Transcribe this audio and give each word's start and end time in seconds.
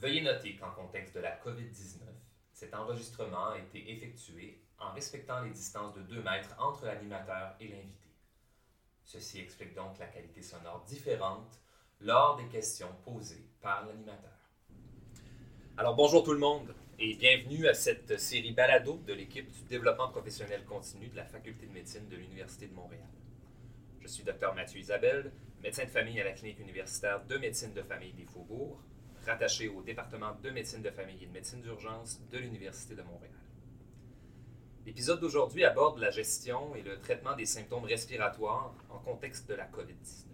Veuillez 0.00 0.22
noter 0.22 0.56
qu'en 0.56 0.70
contexte 0.70 1.14
de 1.14 1.20
la 1.20 1.36
COVID-19, 1.36 2.00
cet 2.54 2.74
enregistrement 2.74 3.50
a 3.50 3.58
été 3.58 3.92
effectué 3.92 4.58
en 4.78 4.92
respectant 4.92 5.42
les 5.42 5.50
distances 5.50 5.92
de 5.92 6.00
2 6.00 6.22
mètres 6.22 6.54
entre 6.58 6.86
l'animateur 6.86 7.54
et 7.60 7.68
l'invité. 7.68 8.08
Ceci 9.04 9.40
explique 9.40 9.74
donc 9.74 9.98
la 9.98 10.06
qualité 10.06 10.40
sonore 10.40 10.82
différente 10.88 11.60
lors 12.00 12.38
des 12.38 12.46
questions 12.46 12.88
posées 13.04 13.44
par 13.60 13.84
l'animateur. 13.84 14.38
Alors 15.76 15.94
bonjour 15.94 16.24
tout 16.24 16.32
le 16.32 16.38
monde 16.38 16.74
et 16.98 17.14
bienvenue 17.16 17.68
à 17.68 17.74
cette 17.74 18.18
série 18.18 18.52
balado 18.52 19.02
de 19.06 19.12
l'équipe 19.12 19.50
du 19.50 19.64
développement 19.64 20.08
professionnel 20.08 20.64
continu 20.64 21.08
de 21.08 21.16
la 21.16 21.26
Faculté 21.26 21.66
de 21.66 21.72
médecine 21.72 22.08
de 22.08 22.16
l'Université 22.16 22.68
de 22.68 22.74
Montréal. 22.74 23.10
Je 24.00 24.08
suis 24.08 24.24
Dr 24.24 24.54
Mathieu 24.54 24.80
Isabelle, 24.80 25.30
médecin 25.62 25.84
de 25.84 25.90
famille 25.90 26.18
à 26.22 26.24
la 26.24 26.32
clinique 26.32 26.60
universitaire 26.60 27.22
de 27.26 27.36
médecine 27.36 27.74
de 27.74 27.82
famille 27.82 28.14
des 28.14 28.24
Faubourgs, 28.24 28.80
rattaché 29.26 29.68
au 29.68 29.82
département 29.82 30.34
de 30.42 30.50
médecine 30.50 30.82
de 30.82 30.90
famille 30.90 31.22
et 31.22 31.26
de 31.26 31.32
médecine 31.32 31.60
d'urgence 31.60 32.20
de 32.30 32.38
l'Université 32.38 32.94
de 32.94 33.02
Montréal. 33.02 33.34
L'épisode 34.86 35.20
d'aujourd'hui 35.20 35.64
aborde 35.64 35.98
la 35.98 36.10
gestion 36.10 36.74
et 36.74 36.82
le 36.82 36.98
traitement 37.00 37.36
des 37.36 37.44
symptômes 37.46 37.84
respiratoires 37.84 38.74
en 38.88 38.98
contexte 38.98 39.48
de 39.48 39.54
la 39.54 39.66
COVID-19. 39.66 40.24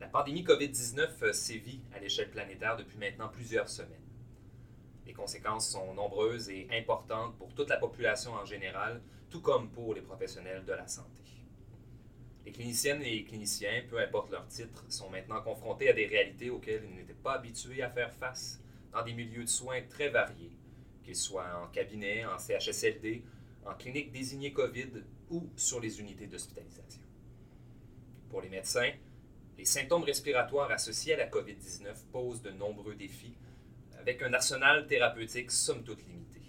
La 0.00 0.06
pandémie 0.06 0.44
COVID-19 0.44 1.32
sévit 1.32 1.80
à 1.92 1.98
l'échelle 1.98 2.30
planétaire 2.30 2.76
depuis 2.76 2.98
maintenant 2.98 3.28
plusieurs 3.28 3.68
semaines. 3.68 4.04
Les 5.06 5.12
conséquences 5.12 5.68
sont 5.68 5.94
nombreuses 5.94 6.48
et 6.48 6.68
importantes 6.72 7.36
pour 7.38 7.52
toute 7.54 7.68
la 7.68 7.76
population 7.76 8.32
en 8.32 8.44
général, 8.44 9.02
tout 9.30 9.40
comme 9.40 9.70
pour 9.70 9.94
les 9.94 10.00
professionnels 10.00 10.64
de 10.64 10.72
la 10.72 10.86
santé. 10.86 11.23
Les 12.44 12.52
cliniciennes 12.52 13.02
et 13.02 13.10
les 13.10 13.24
cliniciens, 13.24 13.82
peu 13.88 13.98
importe 13.98 14.30
leur 14.30 14.46
titre, 14.48 14.84
sont 14.88 15.08
maintenant 15.10 15.40
confrontés 15.40 15.88
à 15.88 15.92
des 15.94 16.06
réalités 16.06 16.50
auxquelles 16.50 16.84
ils 16.88 16.96
n'étaient 16.96 17.14
pas 17.14 17.34
habitués 17.34 17.82
à 17.82 17.90
faire 17.90 18.12
face 18.12 18.60
dans 18.92 19.02
des 19.02 19.14
milieux 19.14 19.44
de 19.44 19.48
soins 19.48 19.80
très 19.88 20.10
variés, 20.10 20.52
qu'ils 21.02 21.16
soient 21.16 21.62
en 21.62 21.68
cabinet, 21.68 22.24
en 22.26 22.38
CHSLD, 22.38 23.22
en 23.64 23.74
clinique 23.74 24.12
désignée 24.12 24.52
COVID 24.52 24.90
ou 25.30 25.48
sur 25.56 25.80
les 25.80 26.00
unités 26.00 26.26
d'hospitalisation. 26.26 27.00
Pour 28.28 28.42
les 28.42 28.50
médecins, 28.50 28.90
les 29.56 29.64
symptômes 29.64 30.04
respiratoires 30.04 30.70
associés 30.70 31.14
à 31.14 31.18
la 31.18 31.28
COVID-19 31.28 31.94
posent 32.12 32.42
de 32.42 32.50
nombreux 32.50 32.94
défis 32.94 33.36
avec 33.98 34.20
un 34.22 34.34
arsenal 34.34 34.86
thérapeutique 34.86 35.50
somme 35.50 35.82
toute 35.82 36.06
limité. 36.06 36.42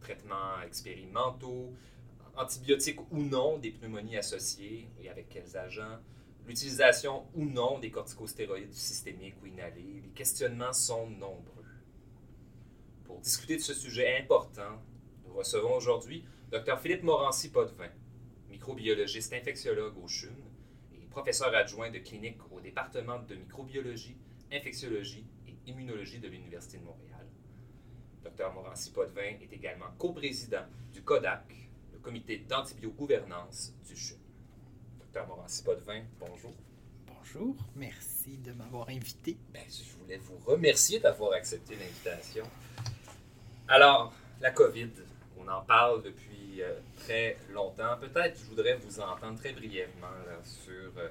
Traitements 0.00 0.60
expérimentaux, 0.66 1.72
antibiotiques 2.36 3.00
ou 3.10 3.22
non 3.22 3.58
des 3.58 3.70
pneumonies 3.70 4.16
associées 4.16 4.88
et 5.00 5.08
avec 5.08 5.28
quels 5.28 5.56
agents, 5.56 5.98
l'utilisation 6.46 7.24
ou 7.34 7.44
non 7.44 7.78
des 7.78 7.90
corticostéroïdes 7.90 8.72
systémiques 8.72 9.36
ou 9.42 9.46
inhalés. 9.46 10.02
Les 10.02 10.10
questionnements 10.10 10.72
sont 10.72 11.08
nombreux. 11.08 11.64
Pour 13.04 13.20
discuter 13.20 13.56
de 13.56 13.62
ce 13.62 13.74
sujet 13.74 14.18
important, 14.20 14.82
nous 15.26 15.34
recevons 15.34 15.74
aujourd'hui 15.74 16.24
Dr 16.50 16.78
Philippe 16.78 17.02
Morancy-Potvin, 17.02 17.90
microbiologiste 18.50 19.32
infectiologue 19.32 19.96
au 20.02 20.06
CHUM 20.06 20.36
et 20.92 21.06
professeur 21.06 21.54
adjoint 21.54 21.90
de 21.90 21.98
clinique 21.98 22.38
au 22.50 22.60
département 22.60 23.18
de 23.20 23.34
microbiologie, 23.34 24.16
infectiologie 24.52 25.26
et 25.46 25.70
immunologie 25.70 26.18
de 26.18 26.28
l'Université 26.28 26.78
de 26.78 26.84
Montréal. 26.84 27.26
Dr 28.22 28.52
Morancy-Potvin 28.52 29.38
est 29.42 29.52
également 29.52 29.90
coprésident 29.98 30.64
du 30.92 31.02
CODAC, 31.02 31.64
comité 32.04 32.36
d'antibiogouvernance 32.36 33.72
du 33.86 33.96
CHU. 33.96 34.14
Docteur 34.98 35.26
Morancy-Potvin, 35.26 36.02
bonjour. 36.20 36.52
Bonjour, 37.06 37.56
merci 37.74 38.36
de 38.36 38.52
m'avoir 38.52 38.90
invité. 38.90 39.38
Ben, 39.54 39.62
je 39.66 39.96
voulais 39.98 40.18
vous 40.18 40.36
remercier 40.44 41.00
d'avoir 41.00 41.32
accepté 41.32 41.74
l'invitation. 41.76 42.44
Alors, 43.68 44.12
la 44.42 44.50
COVID, 44.50 44.90
on 45.38 45.48
en 45.48 45.62
parle 45.62 46.02
depuis 46.02 46.60
euh, 46.60 46.78
très 46.96 47.38
longtemps. 47.50 47.96
Peut-être 47.98 48.38
je 48.38 48.44
voudrais 48.44 48.74
vous 48.74 49.00
entendre 49.00 49.38
très 49.38 49.54
brièvement 49.54 50.06
sur, 50.44 50.92
euh, 50.98 51.08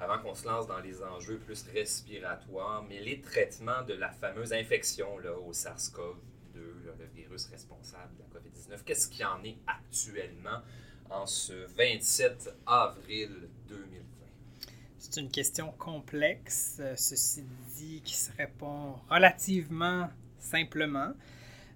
avant 0.00 0.18
qu'on 0.18 0.34
se 0.34 0.48
lance 0.48 0.66
dans 0.66 0.80
les 0.80 1.00
enjeux 1.04 1.38
plus 1.38 1.64
respiratoires, 1.72 2.84
mais 2.88 2.98
les 2.98 3.20
traitements 3.20 3.82
de 3.82 3.94
la 3.94 4.10
fameuse 4.10 4.52
infection 4.52 5.16
là, 5.18 5.38
au 5.38 5.52
SARS-CoV 5.52 6.16
le 7.04 7.22
virus 7.22 7.46
responsable 7.46 8.14
de 8.16 8.22
la 8.22 8.40
COVID-19. 8.40 8.82
Qu'est-ce 8.84 9.08
qu'il 9.08 9.24
en 9.24 9.42
est 9.44 9.56
actuellement 9.66 10.60
en 11.10 11.26
ce 11.26 11.52
27 11.52 12.54
avril 12.66 13.48
2020? 13.68 14.04
C'est 14.98 15.20
une 15.20 15.30
question 15.30 15.72
complexe, 15.72 16.78
euh, 16.80 16.94
ceci 16.96 17.44
dit, 17.76 18.00
qui 18.02 18.14
se 18.14 18.32
répond 18.32 18.94
relativement 19.10 20.08
simplement. 20.38 21.12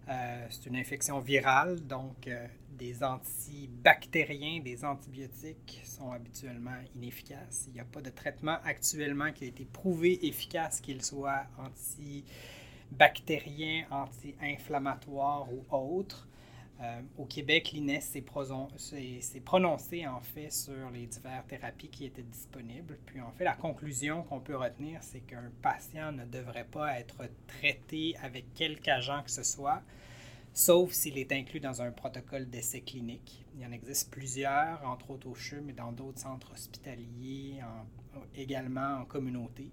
Euh, 0.08 0.46
c'est 0.48 0.66
une 0.66 0.76
infection 0.76 1.20
virale, 1.20 1.86
donc 1.86 2.26
euh, 2.26 2.46
des 2.78 3.04
antibactériens, 3.04 4.60
des 4.60 4.82
antibiotiques 4.82 5.82
sont 5.84 6.10
habituellement 6.10 6.78
inefficaces. 6.96 7.66
Il 7.68 7.74
n'y 7.74 7.80
a 7.80 7.84
pas 7.84 8.00
de 8.00 8.08
traitement 8.08 8.56
actuellement 8.64 9.30
qui 9.32 9.44
a 9.44 9.48
été 9.48 9.66
prouvé 9.66 10.26
efficace, 10.26 10.80
qu'il 10.80 11.04
soit 11.04 11.44
anti 11.58 12.24
bactériens, 12.90 13.84
anti-inflammatoires 13.90 15.46
ou 15.52 15.64
autres. 15.74 16.28
Euh, 16.80 17.00
au 17.16 17.24
Québec, 17.24 17.72
l'INES 17.72 18.00
s'est 18.00 18.22
prononcé 19.40 20.06
en 20.06 20.20
fait 20.20 20.52
sur 20.52 20.90
les 20.92 21.06
diverses 21.06 21.46
thérapies 21.48 21.88
qui 21.88 22.04
étaient 22.04 22.22
disponibles. 22.22 22.98
Puis 23.04 23.20
en 23.20 23.32
fait, 23.32 23.44
la 23.44 23.54
conclusion 23.54 24.22
qu'on 24.22 24.38
peut 24.38 24.56
retenir, 24.56 25.02
c'est 25.02 25.20
qu'un 25.20 25.50
patient 25.60 26.12
ne 26.12 26.24
devrait 26.24 26.66
pas 26.70 27.00
être 27.00 27.24
traité 27.48 28.14
avec 28.22 28.54
quelque 28.54 28.88
agent 28.88 29.24
que 29.24 29.30
ce 29.30 29.42
soit, 29.42 29.82
sauf 30.52 30.92
s'il 30.92 31.18
est 31.18 31.32
inclus 31.32 31.58
dans 31.58 31.82
un 31.82 31.90
protocole 31.90 32.48
d'essai 32.48 32.80
clinique. 32.80 33.44
Il 33.56 33.62
y 33.62 33.66
en 33.66 33.72
existe 33.72 34.12
plusieurs, 34.12 34.86
entre 34.86 35.10
autres 35.10 35.26
au 35.26 35.34
CHU, 35.34 35.60
mais 35.60 35.72
dans 35.72 35.90
d'autres 35.90 36.20
centres 36.20 36.52
hospitaliers, 36.52 37.60
également 38.36 38.98
en 39.00 39.04
communauté. 39.04 39.72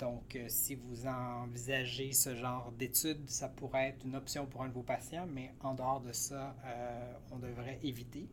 Donc, 0.00 0.34
euh, 0.34 0.46
si 0.48 0.76
vous 0.76 1.06
envisagez 1.06 2.12
ce 2.12 2.34
genre 2.34 2.72
d'études, 2.78 3.28
ça 3.28 3.48
pourrait 3.48 3.88
être 3.88 4.06
une 4.06 4.16
option 4.16 4.46
pour 4.46 4.62
un 4.62 4.68
de 4.68 4.72
vos 4.72 4.82
patients, 4.82 5.26
mais 5.30 5.52
en 5.60 5.74
dehors 5.74 6.00
de 6.00 6.12
ça, 6.12 6.56
euh, 6.64 7.12
on 7.30 7.38
devrait 7.38 7.78
éviter. 7.82 8.26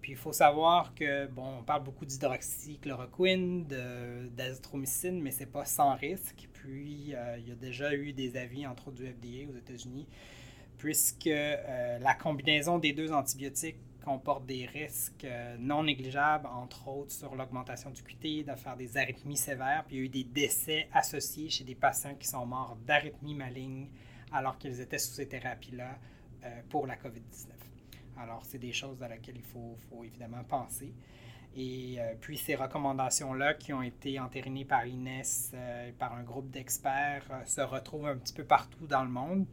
Puis, 0.00 0.12
il 0.12 0.18
faut 0.18 0.32
savoir 0.32 0.94
que, 0.94 1.26
bon, 1.26 1.58
on 1.60 1.62
parle 1.62 1.84
beaucoup 1.84 2.06
d'hydroxychloroquine, 2.06 3.66
d'azithromycine, 4.34 5.20
mais 5.20 5.30
ce 5.30 5.40
n'est 5.40 5.50
pas 5.50 5.66
sans 5.66 5.94
risque. 5.94 6.48
Puis, 6.54 7.14
euh, 7.14 7.36
il 7.38 7.48
y 7.48 7.52
a 7.52 7.56
déjà 7.56 7.94
eu 7.94 8.14
des 8.14 8.36
avis, 8.38 8.66
entre 8.66 8.88
autres 8.88 8.96
du 8.96 9.06
FDA 9.06 9.50
aux 9.50 9.56
États-Unis, 9.56 10.08
puisque 10.78 11.26
la 11.26 12.14
combinaison 12.14 12.78
des 12.78 12.92
deux 12.92 13.12
antibiotiques 13.12 13.76
comporte 14.02 14.46
des 14.46 14.66
risques 14.66 15.24
euh, 15.24 15.56
non 15.58 15.84
négligeables, 15.84 16.46
entre 16.46 16.88
autres 16.88 17.12
sur 17.12 17.34
l'augmentation 17.34 17.90
du 17.90 18.02
QT, 18.02 18.44
de 18.44 18.54
faire 18.54 18.76
des 18.76 18.96
arythmies 18.96 19.36
sévères. 19.36 19.84
Puis 19.86 19.96
il 19.96 19.98
y 19.98 20.02
a 20.02 20.04
eu 20.04 20.08
des 20.08 20.24
décès 20.24 20.88
associés 20.92 21.48
chez 21.48 21.64
des 21.64 21.74
patients 21.74 22.14
qui 22.14 22.26
sont 22.26 22.44
morts 22.44 22.76
d'arythmies 22.86 23.34
malignes 23.34 23.88
alors 24.32 24.58
qu'ils 24.58 24.80
étaient 24.80 24.98
sous 24.98 25.14
ces 25.14 25.28
thérapies-là 25.28 25.98
euh, 26.44 26.60
pour 26.68 26.86
la 26.86 26.96
COVID-19. 26.96 27.48
Alors, 28.18 28.44
c'est 28.44 28.58
des 28.58 28.72
choses 28.72 29.02
à 29.02 29.08
laquelle 29.08 29.36
il 29.36 29.42
faut, 29.42 29.76
faut 29.88 30.04
évidemment 30.04 30.44
penser. 30.44 30.92
Et 31.54 31.96
euh, 31.98 32.14
puis 32.20 32.38
ces 32.38 32.54
recommandations-là 32.54 33.54
qui 33.54 33.72
ont 33.72 33.82
été 33.82 34.18
entérinées 34.18 34.64
par 34.64 34.84
l'INES 34.84 35.22
et 35.52 35.92
par 35.92 36.14
un 36.14 36.22
groupe 36.22 36.50
d'experts 36.50 37.42
se 37.44 37.60
retrouvent 37.60 38.06
un 38.06 38.16
petit 38.16 38.32
peu 38.32 38.44
partout 38.44 38.86
dans 38.86 39.04
le 39.04 39.10
monde. 39.10 39.46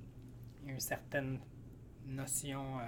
Il 0.62 0.68
y 0.68 0.72
a 0.72 0.74
une 0.74 0.80
certaine 0.80 1.40
notion 2.08 2.80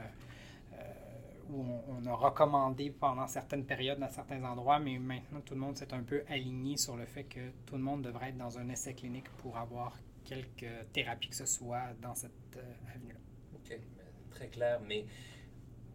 où 1.51 1.65
on, 1.87 2.05
a 2.05 2.13
recommandé 2.13 2.89
pendant 2.89 3.27
certaines 3.27 3.65
périodes 3.65 3.99
dans 3.99 4.09
certains 4.09 4.43
endroits, 4.43 4.79
mais 4.79 4.97
maintenant 4.97 5.41
tout 5.41 5.53
le 5.53 5.59
monde 5.59 5.77
s'est 5.77 5.93
un 5.93 6.03
peu 6.03 6.23
aligné 6.29 6.77
sur 6.77 6.95
le 6.95 7.05
fait 7.05 7.25
que 7.25 7.51
tout 7.65 7.75
le 7.75 7.81
monde 7.81 8.01
devrait 8.01 8.29
être 8.29 8.37
dans 8.37 8.57
un 8.57 8.69
essai 8.69 8.93
clinique 8.93 9.29
pour 9.37 9.57
avoir 9.57 9.97
quelque 10.23 10.83
thérapie 10.93 11.29
que 11.29 11.35
ce 11.35 11.45
soit 11.45 11.93
dans 12.01 12.15
cette 12.15 12.31
euh, 12.57 12.93
avenue-là. 12.95 13.19
OK, 13.55 13.79
très 14.31 14.47
clair, 14.47 14.79
mais 14.87 15.05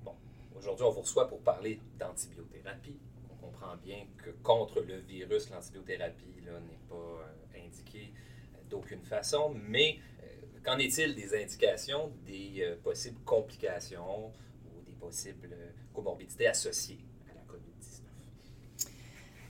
bon, 0.04 0.14
aujourd'hui 0.56 0.84
on 0.84 0.90
vous 0.90 1.00
reçoit 1.00 1.28
pour 1.28 1.40
parler 1.40 1.80
d'antibiothérapie. 1.98 2.98
On 3.30 3.46
comprend 3.46 3.76
bien 3.76 4.06
que 4.18 4.30
contre 4.42 4.80
le 4.80 4.98
virus, 4.98 5.50
l'antibiothérapie 5.50 6.26
n'est 6.44 6.88
pas 6.88 6.94
euh, 6.94 7.66
indiquée 7.66 8.12
d'aucune 8.68 9.02
façon, 9.02 9.54
mais 9.68 9.98
euh, 10.22 10.26
qu'en 10.64 10.78
est-il 10.78 11.14
des 11.14 11.34
indications, 11.40 12.12
des 12.26 12.76
possibles 12.82 13.20
complications 13.24 14.32
possibles 15.00 15.56
comorbidités 15.94 16.46
associées 16.46 16.98
à 17.30 17.34
la 17.34 17.40
COVID-19? 17.42 18.00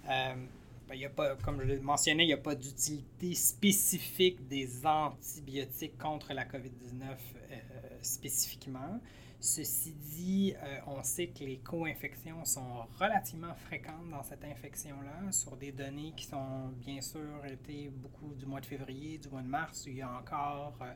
Euh, 0.09 0.47
ben, 0.89 0.95
y 0.95 1.05
a 1.05 1.11
pas, 1.11 1.35
comme 1.37 1.61
je 1.61 1.67
l'ai 1.67 1.81
mentionné, 1.81 2.23
il 2.23 2.27
n'y 2.29 2.33
a 2.33 2.39
pas 2.39 2.55
d'utilité 2.55 3.35
spécifique 3.35 4.47
des 4.47 4.87
antibiotiques 4.87 5.99
contre 5.99 6.33
la 6.33 6.45
COVID-19 6.45 7.03
euh, 7.03 7.59
spécifiquement. 8.03 9.01
Ceci 9.41 9.93
dit, 9.93 10.55
euh, 10.63 10.79
on 10.87 11.03
sait 11.03 11.27
que 11.29 11.45
les 11.45 11.59
co-infections 11.59 12.45
sont 12.45 12.87
relativement 12.99 13.55
fréquentes 13.55 14.09
dans 14.11 14.23
cette 14.23 14.45
infection-là, 14.45 15.31
sur 15.31 15.57
des 15.57 15.73
données 15.73 16.13
qui 16.17 16.25
sont 16.25 16.69
bien 16.85 17.01
sûr 17.01 17.45
été 17.45 17.91
beaucoup 17.91 18.35
du 18.35 18.47
mois 18.47 18.61
de 18.61 18.67
février, 18.67 19.19
du 19.19 19.29
mois 19.29 19.43
de 19.43 19.49
mars, 19.49 19.85
où 19.87 19.91
il 19.91 19.97
y 19.97 20.03
a 20.03 20.11
encore 20.11 20.79
euh, 20.81 20.93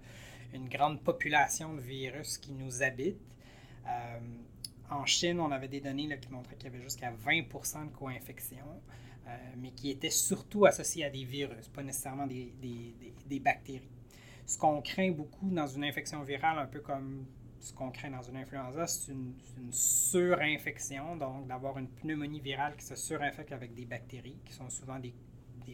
une 0.55 0.69
grande 0.69 1.03
population 1.03 1.75
de 1.75 1.81
virus 1.81 2.38
qui 2.38 2.53
nous 2.53 2.82
habitent. 2.82 3.20
Euh, 3.90 4.19
en 4.90 5.04
Chine, 5.06 5.40
on 5.40 5.50
avait 5.50 5.69
des 5.69 5.81
données 5.81 6.19
qui 6.20 6.31
montraient 6.31 6.56
qu'il 6.56 6.72
y 6.72 6.75
avait 6.75 6.82
jusqu'à 6.82 7.12
20% 7.12 7.87
de 7.87 7.90
co-infections, 7.92 8.81
mais 9.56 9.70
qui 9.70 9.90
étaient 9.90 10.10
surtout 10.10 10.66
associées 10.66 11.04
à 11.04 11.10
des 11.10 11.22
virus, 11.22 11.69
pas 11.69 11.84
nécessairement 11.84 12.26
des, 12.26 13.40
bactéries. 13.40 13.88
Ce 14.46 14.58
qu'on 14.58 14.82
craint 14.82 15.12
beaucoup 15.12 15.48
dans 15.50 15.69
une 15.69 15.84
infection 15.84 16.22
virale, 16.25 16.58
un 16.58 16.66
peu 16.66 16.81
comme 16.81 17.25
ce 17.60 17.72
qu'on 17.72 17.90
craint 17.90 18.10
dans 18.10 18.22
une 18.22 18.37
influenza, 18.37 18.87
c'est 18.87 19.12
une, 19.12 19.34
surinfection, 19.70 21.16
donc 21.16 21.46
d'avoir 21.46 21.78
une 21.78 21.88
pneumonie 21.88 22.40
virale 22.40 22.75
qui 22.76 22.84
se 22.84 22.96
surinfecte 22.96 23.52
avec 23.52 23.75
des 23.75 23.84
bactéries, 23.84 24.40
qui 24.44 24.52
sont 24.52 24.69
souvent 24.70 24.98
des, 24.98 25.14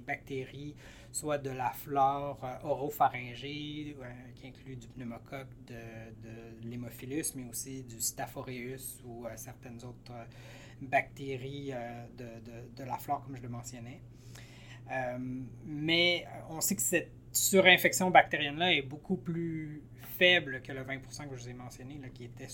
bactéries, 0.07 0.75
soit 1.13 1.39
de 1.39 1.51
la 1.51 1.71
flore 1.71 2.39
euh, 2.45 2.69
oropharyngée, 2.69 3.97
euh, 4.01 4.05
qui 4.35 4.49
inclut 4.49 4.77
du 4.77 4.87
pneumocoque, 4.89 5.49
de, 5.67 6.69
l'hémophilus, 6.69 7.35
mais 7.35 7.49
aussi 7.49 7.83
du 7.83 8.01
staph 8.01 8.37
aureus 8.37 9.01
ou 9.05 9.27
euh, 9.27 9.31
certaines 9.37 9.83
autres 9.85 10.13
bactéries 10.81 11.73
de, 12.19 12.85
la 12.85 12.99
flore, 12.99 13.23
comme 13.25 13.37
je 13.37 13.43
le 13.43 13.49
mentionnais. 13.49 14.03
mais 15.65 16.27
on 16.51 16.61
sait 16.61 16.77
que 16.77 16.83
cette 16.83 17.13
surinfection 17.33 18.11
bactérienne-là 18.11 18.75
est 18.75 18.83
beaucoup 18.83 19.17
plus 19.17 19.83
faible 20.19 20.61
que 20.63 20.73
le 20.73 20.83
20% 20.83 21.29
que 21.29 21.37
je 21.37 21.43
vous 21.45 21.49
ai 21.49 21.55
mentionné, 21.55 21.99
qui, 22.13 22.25
était, 22.25 22.49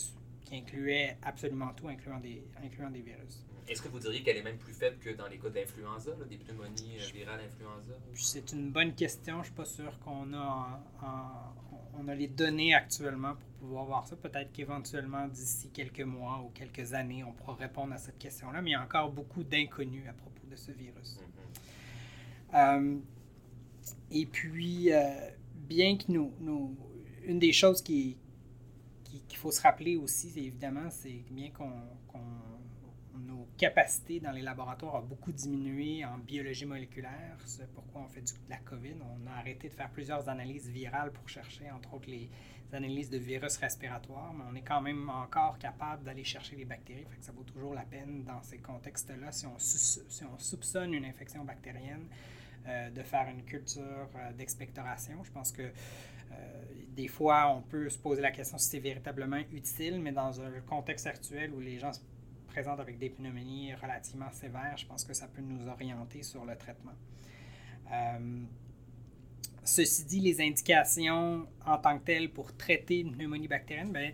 qui 0.52 0.58
incluait 0.58 1.16
absolument 1.22 1.72
tout, 1.74 1.88
incluant 1.88 2.20
des, 2.20 2.42
incluant 2.62 2.90
des 2.90 3.00
virus. 3.00 3.46
Est-ce 3.68 3.80
que 3.80 3.88
vous 3.88 3.98
diriez 3.98 4.22
qu'elle 4.22 4.36
est 4.36 4.42
même 4.42 4.58
plus 4.58 4.74
faible 4.74 4.98
que 4.98 5.10
dans 5.10 5.26
les 5.28 5.38
cas 5.38 5.48
d'influenza, 5.48 6.12
des 6.28 6.36
pneumonies 6.36 6.98
euh, 6.98 7.12
virales 7.14 7.40
influenza? 7.40 7.94
C'est 8.14 8.52
une 8.52 8.70
bonne 8.70 8.94
question. 8.94 9.34
Je 9.36 9.38
ne 9.38 9.44
suis 9.44 9.54
pas 9.54 9.64
sûr 9.64 9.98
qu'on 10.00 10.34
a, 10.34 10.82
on 11.94 12.08
a 12.08 12.14
les 12.14 12.26
données 12.26 12.74
actuellement 12.74 13.34
pour 13.34 13.48
pouvoir 13.60 13.84
voir 13.86 14.06
ça. 14.06 14.16
Peut-être 14.16 14.52
qu'éventuellement, 14.52 15.26
d'ici 15.28 15.70
quelques 15.70 16.00
mois 16.00 16.42
ou 16.44 16.50
quelques 16.50 16.92
années, 16.92 17.24
on 17.24 17.32
pourra 17.32 17.54
répondre 17.54 17.94
à 17.94 17.98
cette 17.98 18.18
question-là, 18.18 18.60
mais 18.60 18.70
il 18.70 18.72
y 18.74 18.76
a 18.76 18.82
encore 18.82 19.10
beaucoup 19.10 19.44
d'inconnus 19.44 20.04
à 20.08 20.12
propos 20.12 20.46
de 20.50 20.56
ce 20.56 20.72
virus. 20.72 21.20
Mm-hmm. 22.52 22.54
Euh, 22.54 22.98
et 24.10 24.26
puis, 24.26 24.92
euh, 24.92 25.30
bien 25.54 25.96
que 25.96 26.04
nous, 26.08 26.34
nous, 26.40 26.76
une 27.24 27.38
des 27.38 27.52
choses 27.52 27.80
qui, 27.80 28.16
qu'il 29.32 29.40
faut 29.40 29.50
se 29.50 29.62
rappeler 29.62 29.96
aussi, 29.96 30.30
évidemment, 30.36 30.90
c'est 30.90 31.24
bien 31.30 31.48
qu'on, 31.52 31.72
nos 33.14 33.48
capacités 33.56 34.20
dans 34.20 34.30
les 34.30 34.42
laboratoires 34.42 34.96
ont 34.96 35.06
beaucoup 35.06 35.32
diminué 35.32 36.04
en 36.04 36.18
biologie 36.18 36.66
moléculaire. 36.66 37.38
C'est 37.46 37.72
pourquoi 37.72 38.02
on 38.02 38.08
fait 38.08 38.20
du, 38.20 38.34
de 38.34 38.50
la 38.50 38.58
COVID. 38.58 38.96
On 39.00 39.26
a 39.26 39.38
arrêté 39.38 39.70
de 39.70 39.72
faire 39.72 39.88
plusieurs 39.88 40.28
analyses 40.28 40.68
virales 40.68 41.12
pour 41.12 41.26
chercher, 41.30 41.70
entre 41.70 41.94
autres, 41.94 42.10
les 42.10 42.28
analyses 42.74 43.08
de 43.08 43.16
virus 43.16 43.56
respiratoires, 43.56 44.34
mais 44.34 44.44
on 44.50 44.54
est 44.54 44.62
quand 44.62 44.82
même 44.82 45.08
encore 45.08 45.58
capable 45.58 46.04
d'aller 46.04 46.24
chercher 46.24 46.56
les 46.56 46.66
bactéries. 46.66 47.06
Fait 47.08 47.22
ça 47.22 47.32
vaut 47.32 47.44
toujours 47.44 47.72
la 47.72 47.84
peine 47.84 48.24
dans 48.24 48.42
ces 48.42 48.58
contextes-là, 48.58 49.32
si 49.32 49.46
on, 49.46 50.38
soupçonne 50.38 50.92
une 50.92 51.06
infection 51.06 51.42
bactérienne, 51.42 52.06
euh, 52.66 52.90
de 52.90 53.02
faire 53.02 53.28
une 53.28 53.44
culture 53.44 54.10
euh, 54.14 54.32
d'expectoration. 54.34 55.24
Je 55.24 55.30
pense 55.32 55.52
que 55.52 55.72
des 56.94 57.08
fois, 57.08 57.54
on 57.56 57.62
peut 57.62 57.88
se 57.88 57.98
poser 57.98 58.20
la 58.22 58.30
question 58.30 58.58
si 58.58 58.68
c'est 58.68 58.78
véritablement 58.78 59.40
utile, 59.52 60.00
mais 60.00 60.12
dans 60.12 60.40
un 60.40 60.60
contexte 60.66 61.06
actuel 61.06 61.52
où 61.54 61.60
les 61.60 61.78
gens 61.78 61.92
se 61.92 62.00
présentent 62.48 62.80
avec 62.80 62.98
des 62.98 63.08
pneumonies 63.08 63.74
relativement 63.74 64.30
sévères, 64.30 64.76
je 64.76 64.86
pense 64.86 65.04
que 65.04 65.14
ça 65.14 65.26
peut 65.26 65.40
nous 65.40 65.66
orienter 65.68 66.22
sur 66.22 66.44
le 66.44 66.56
traitement. 66.56 66.92
Euh, 67.90 68.42
ceci 69.64 70.04
dit, 70.04 70.20
les 70.20 70.40
indications 70.40 71.46
en 71.64 71.78
tant 71.78 71.98
que 71.98 72.04
telles 72.04 72.30
pour 72.30 72.54
traiter 72.56 73.00
une 73.00 73.16
pneumonie 73.16 73.48
bactérienne, 73.48 73.90
bien, 73.90 74.12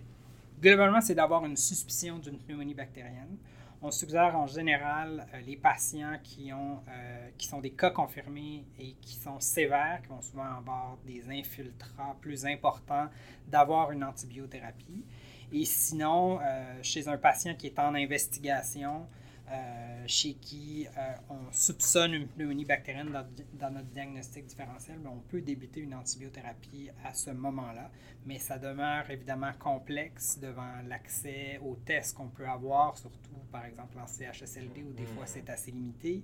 globalement, 0.61 1.01
c'est 1.01 1.17
d'avoir 1.17 1.45
une 1.45 1.57
suspicion 1.57 2.19
d'une 2.19 2.39
pneumonie 2.39 2.75
bactérienne 2.75 3.37
on 3.81 3.91
suggère 3.91 4.37
en 4.37 4.47
général 4.47 5.27
euh, 5.33 5.41
les 5.47 5.57
patients 5.57 6.19
qui, 6.23 6.53
ont, 6.53 6.83
euh, 6.89 7.29
qui 7.37 7.47
sont 7.47 7.61
des 7.61 7.71
cas 7.71 7.91
confirmés 7.91 8.65
et 8.79 8.95
qui 9.01 9.15
sont 9.15 9.39
sévères, 9.41 10.01
qui 10.03 10.09
vont 10.09 10.21
souvent 10.21 10.57
avoir 10.57 10.97
des 11.07 11.23
infiltrats 11.31 12.17
plus 12.21 12.45
importants, 12.45 13.09
d'avoir 13.47 13.93
une 13.93 14.05
antibiothérapie. 14.05 15.05
Et 15.53 15.65
sinon, 15.65 16.41
euh, 16.41 16.79
chez 16.83 17.09
un 17.09 17.17
patient 17.17 17.55
qui 17.55 17.69
est 17.69 17.79
en 17.79 17.95
investigation, 17.95 19.07
euh, 19.51 20.05
chez 20.07 20.35
qui 20.35 20.87
euh, 20.87 21.15
on 21.31 21.53
soupçonne 21.53 22.13
une 22.13 22.29
pneumonie 22.29 22.65
bactérienne 22.65 23.11
dans, 23.55 23.71
notre 23.71 23.89
diagnostic 23.89 24.47
différentiel, 24.47 24.99
mais 25.03 25.09
on 25.09 25.21
peut 25.21 25.41
débuter 25.41 25.81
une 25.81 25.95
antibiothérapie 25.95 26.91
à 27.05 27.15
ce 27.15 27.31
moment-là. 27.31 27.91
Mais 28.27 28.39
ça 28.39 28.59
demeure 28.59 29.11
évidemment 29.11 29.53
complexe 29.59 30.39
devant 30.39 30.83
l'accès 30.87 31.59
aux 31.65 31.77
tests 31.77 32.17
qu'on 32.17 32.29
peut 32.29 32.47
avoir, 32.47 32.99
surtout 32.99 33.31
par 33.51 33.65
exemple 33.65 33.99
en 33.99 34.07
CHSLD 34.07 34.83
où 34.83 34.93
des 34.93 35.07
fois 35.07 35.25
mm. 35.25 35.29
c'est 35.29 35.51
assez 35.51 35.71
limité. 35.71 36.23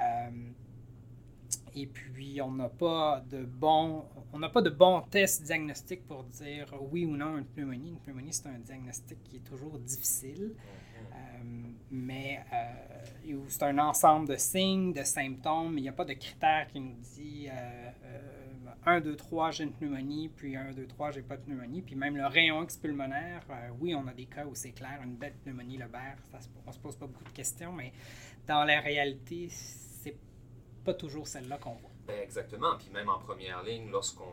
Euh, 0.00 0.50
et 1.74 1.86
puis, 1.86 2.40
on 2.40 2.52
n'a 2.52 2.68
pas 2.68 3.22
de 3.30 3.44
bons, 3.44 4.04
on 4.32 4.38
n'a 4.38 4.48
pas 4.48 4.62
de 4.62 4.70
bons 4.70 5.02
tests 5.02 5.44
diagnostiques 5.44 6.06
pour 6.06 6.24
dire 6.24 6.74
oui 6.90 7.04
ou 7.04 7.16
non 7.16 7.38
une 7.38 7.44
pneumonie. 7.44 7.90
Une 7.90 7.98
pneumonie, 7.98 8.32
c'est 8.32 8.48
un 8.48 8.58
diagnostic 8.58 9.22
qui 9.24 9.36
est 9.36 9.44
toujours 9.44 9.78
difficile. 9.78 10.54
Euh, 11.38 11.72
mais 11.90 12.40
euh, 12.52 13.36
c'est 13.48 13.62
un 13.62 13.78
ensemble 13.78 14.28
de 14.28 14.36
signes, 14.36 14.92
de 14.92 15.02
symptômes. 15.02 15.78
Il 15.78 15.82
n'y 15.82 15.88
a 15.88 15.92
pas 15.92 16.04
de 16.04 16.14
critères 16.14 16.66
qui 16.68 16.80
nous 16.80 16.96
dit 17.14 17.48
1, 18.88 19.00
2, 19.00 19.16
3, 19.16 19.50
j'ai 19.50 19.64
une 19.64 19.72
pneumonie, 19.72 20.28
puis 20.28 20.56
1, 20.56 20.72
2, 20.72 20.86
3, 20.86 21.10
j'ai 21.10 21.22
pas 21.22 21.36
de 21.36 21.42
pneumonie. 21.42 21.82
Puis 21.82 21.94
même 21.94 22.16
le 22.16 22.26
rayon 22.26 22.62
expulmonaire, 22.62 23.42
euh, 23.50 23.68
oui, 23.80 23.94
on 23.94 24.06
a 24.06 24.14
des 24.14 24.24
cas 24.24 24.46
où 24.46 24.54
c'est 24.54 24.72
clair, 24.72 25.00
une 25.04 25.16
belle 25.16 25.34
pneumonie 25.44 25.76
lobaire, 25.76 26.16
ça, 26.30 26.38
on 26.64 26.70
ne 26.70 26.74
se 26.74 26.78
pose 26.78 26.96
pas 26.96 27.06
beaucoup 27.06 27.24
de 27.24 27.30
questions, 27.30 27.72
mais 27.72 27.92
dans 28.46 28.64
la 28.64 28.80
réalité, 28.80 29.48
c'est 29.50 30.16
pas 30.84 30.94
toujours 30.94 31.26
celle-là 31.26 31.58
qu'on 31.58 31.74
voit. 31.74 31.90
Ben, 32.06 32.22
exactement. 32.22 32.76
Puis 32.78 32.88
même 32.90 33.10
en 33.10 33.18
première 33.18 33.62
ligne, 33.62 33.90
lorsqu'on 33.90 34.24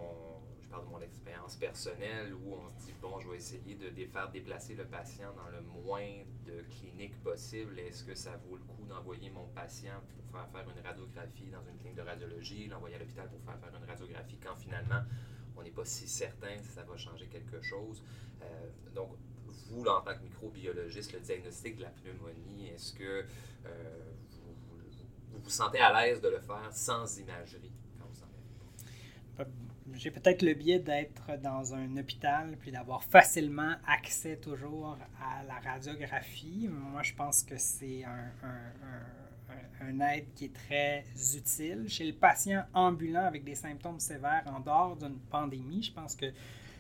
de 0.84 0.90
mon 0.90 1.02
expérience 1.02 1.56
personnelle 1.56 2.34
où 2.34 2.54
on 2.54 2.80
se 2.80 2.86
dit, 2.86 2.94
bon, 3.02 3.20
je 3.20 3.30
vais 3.30 3.38
essayer 3.38 3.76
de 3.76 4.06
faire 4.06 4.30
déplacer 4.32 4.76
le 4.76 4.86
patient 4.86 5.34
dans 5.34 5.50
le 5.50 5.62
moins 5.62 6.24
de 6.46 6.62
cliniques 6.70 7.22
possible. 7.24 7.80
Est-ce 7.80 8.04
que 8.04 8.16
ça 8.16 8.38
vaut 8.48 8.58
le 8.58 8.64
coup 8.64 8.86
d'envoyer 8.86 9.30
mon 9.30 9.48
patient 9.48 10.02
pour 10.10 10.26
faire 10.32 10.50
faire 10.50 10.70
une 10.70 10.86
radiographie 10.86 11.50
dans 11.52 11.64
une 11.70 11.78
clinique 11.78 11.98
de 11.98 12.02
radiologie, 12.02 12.68
l'envoyer 12.68 12.96
à 12.96 13.00
l'hôpital 13.00 13.30
pour 13.30 13.42
faire 13.42 13.60
faire 13.60 13.76
une 13.76 13.90
radiographie 13.90 14.38
quand 14.38 14.56
finalement 14.56 15.02
on 15.58 15.64
n'est 15.64 15.72
pas 15.72 15.86
si 15.86 16.08
certain 16.08 16.58
si 16.62 16.70
ça 16.70 16.84
va 16.84 16.98
changer 16.98 17.28
quelque 17.28 17.62
chose? 17.62 18.04
Euh, 18.42 18.70
donc, 18.94 19.18
vous, 19.70 19.86
en 19.86 20.02
tant 20.02 20.16
que 20.16 20.24
microbiologiste, 20.24 21.14
le 21.14 21.20
diagnostic 21.20 21.78
de 21.78 21.84
la 21.84 21.90
pneumonie, 21.90 22.70
est-ce 22.70 22.94
que 22.94 23.26
euh, 23.66 24.14
vous, 24.30 25.40
vous, 25.40 25.50
sentez 25.50 25.80
à 25.80 25.94
l'aise 25.94 26.22
de 26.22 26.30
le 26.30 26.40
faire 26.40 26.70
sans 26.72 27.18
imagerie? 27.18 27.75
J'ai 29.94 30.12
peut-être 30.12 30.42
le 30.42 30.54
biais 30.54 30.80
d'être 30.80 31.40
dans 31.42 31.74
un 31.76 31.98
hôpital 31.98 32.58
puis 32.60 32.72
d'avoir 32.72 33.04
facilement 33.04 33.76
accès 33.88 34.38
toujours 34.38 34.98
à 35.22 35.44
la 35.44 35.60
radiographie. 35.60 36.68
Moi, 36.70 37.04
je 37.04 37.14
pense 37.14 37.44
que 37.44 37.58
c'est 37.58 38.04
un, 38.04 38.32
un, 39.82 40.00
aide 40.00 40.26
qui 40.36 40.46
est 40.46 40.54
très 40.54 41.06
utile. 41.36 41.86
Chez 41.88 42.06
le 42.06 42.14
patient 42.14 42.64
ambulant 42.74 43.26
avec 43.26 43.44
des 43.44 43.56
symptômes 43.56 44.00
sévères 44.00 44.44
en 44.48 44.60
dehors 44.60 44.96
d'une 44.96 45.20
pandémie, 45.30 45.84
je 45.84 45.92
pense 45.92 46.16
que 46.16 46.26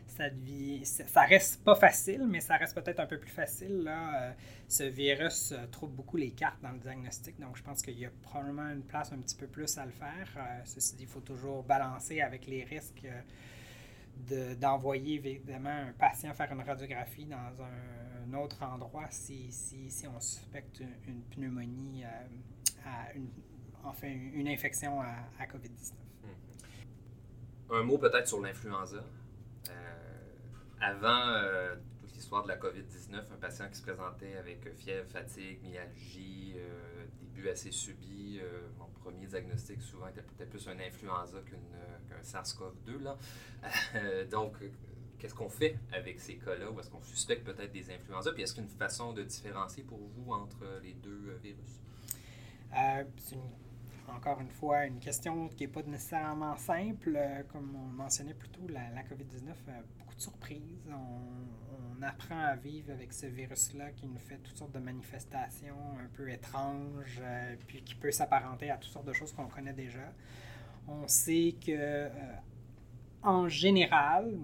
ça, 0.08 0.30
devient, 0.30 0.86
ça 0.86 1.22
reste 1.22 1.64
pas 1.64 1.76
facile, 1.76 2.26
mais 2.28 2.40
ça 2.40 2.58
reste 2.58 2.76
peut-être 2.76 3.00
un 3.00 3.06
peu 3.06 3.20
plus 3.20 3.30
facile. 3.30 3.84
Là. 3.84 4.24
Euh, 4.24 4.32
ce 4.68 4.84
virus 4.84 5.52
euh, 5.52 5.68
trouve 5.72 5.92
beaucoup 5.92 6.18
les 6.18 6.32
cartes 6.32 6.62
dans 6.62 6.72
le 6.72 6.80
diagnostic, 6.80 7.40
donc 7.40 7.58
je 7.58 7.64
pense 7.64 7.82
qu'il 7.82 8.00
y 8.00 8.06
a 8.06 8.12
probablement 8.22 8.70
une 8.70 8.84
place 8.84 9.12
un 9.12 9.20
petit 9.20 9.36
peu 9.36 9.48
plus 9.48 9.78
à 9.78 9.86
le 9.86 9.92
faire. 9.92 10.28
Euh, 10.38 10.62
ceci 10.64 10.96
dit, 10.96 11.04
il 11.04 11.10
faut 11.10 11.22
toujours 11.22 11.64
balancer 11.64 12.22
avec 12.22 12.48
les 12.48 12.64
risques 12.64 13.08
d'envoyer 14.62 15.16
évidemment 15.16 15.70
un 15.70 15.92
patient 15.92 16.34
faire 16.34 16.50
une 16.50 16.62
radiographie 16.62 17.26
dans 17.26 17.36
un, 17.36 18.34
autre 18.34 18.64
endroit 18.64 19.08
si, 19.10 19.52
si, 19.52 19.92
si, 19.92 20.08
on 20.08 20.20
suspecte 20.22 20.82
une, 21.06 21.22
pneumonie, 21.24 22.06
à 22.86 23.14
une, 23.14 23.28
enfin 23.84 24.08
une 24.08 24.48
infection 24.48 25.02
à, 25.02 25.16
à 25.38 25.46
COVID-19. 25.46 25.92
Un 27.72 27.84
mot 27.84 27.98
peut-être 27.98 28.28
sur 28.28 28.42
l'influenza 28.42 29.04
avant 30.82 31.30
euh, 31.30 31.76
toute 32.02 32.14
l'histoire 32.14 32.44
de 32.44 32.50
la 32.50 32.58
COVID-19, 32.58 33.16
un 33.34 33.38
patient 33.40 33.70
qui 33.70 33.78
se 33.78 33.84
présentait 33.84 34.36
avec 34.38 34.70
fièvre, 34.76 35.10
fatigue, 35.10 35.62
myalgie, 35.64 36.56
euh, 36.58 37.06
début 37.22 37.48
assez 37.50 37.72
subi, 37.72 38.40
euh, 38.42 38.68
mon 38.78 38.88
premier 39.02 39.28
diagnostic 39.28 39.82
souvent 39.82 40.08
était 40.08 40.22
peut-être 40.22 40.50
plus 40.50 40.68
un 40.68 40.80
influenza 40.80 41.38
qu'un 41.50 42.22
SARS-CoV-2. 42.22 44.28
donc, 44.30 44.56
qu'est-ce 45.18 45.36
qu'on 45.36 45.50
fait 45.50 45.78
avec 45.92 46.20
ces 46.20 46.38
cas-là? 46.38 46.72
Ou 46.72 46.80
est-ce 46.80 46.90
qu'on 46.90 47.04
suspecte 47.04 47.46
peut-être 47.46 47.72
des 47.72 47.92
influenza? 47.92 48.32
Puis 48.34 48.44
est-ce 48.44 48.54
qu'il 48.54 48.64
y 48.64 48.68
a 48.68 48.70
une 48.70 48.78
façon 48.78 49.14
de 49.14 49.24
différencier 49.24 49.84
pour 49.84 50.00
vous 50.00 50.32
entre 50.32 50.80
les 50.84 50.94
deux 50.94 51.38
virus? 51.42 51.82
c'est 53.18 53.38
encore 54.10 54.42
une 54.42 54.50
fois 54.50 54.86
une 54.86 55.00
question 55.00 55.48
qui 55.48 55.64
n'est 55.64 55.72
pas 55.72 55.82
nécessairement 55.84 56.58
simple. 56.58 57.18
Comme 57.54 57.74
on 57.76 57.88
mentionnait 57.96 58.34
plus 58.34 58.50
tôt, 58.50 58.68
la, 58.68 58.90
la 58.90 59.04
COVID-19 59.04 59.52
a 59.70 59.82
beaucoup 60.16 60.18
de 60.18 60.22
surprises. 60.22 60.90
On, 60.90 62.02
apprend 62.02 62.40
à 62.40 62.56
vivre 62.56 62.92
avec 62.92 63.14
ce 63.14 63.26
virus-là 63.26 63.90
qui 63.92 64.06
nous 64.06 64.20
fait 64.20 64.38
toutes 64.38 64.58
sortes 64.58 64.74
de 64.74 64.80
manifestations 64.80 65.80
un 65.98 66.08
peu 66.14 66.30
étranges, 66.30 67.22
puis 67.68 67.82
qui 67.82 67.96
peut 67.96 68.12
s'apparenter 68.12 68.70
à 68.70 68.78
toutes 68.78 68.92
sortes 68.92 69.08
de 69.08 69.14
choses 69.14 69.32
qu'on 69.32 69.48
connaît 69.48 69.74
déjà. 69.74 70.14
On 70.88 71.08
sait 71.08 71.56
que, 71.60 71.72
euh, 71.72 72.10
en 73.24 73.48
général, 73.48 74.38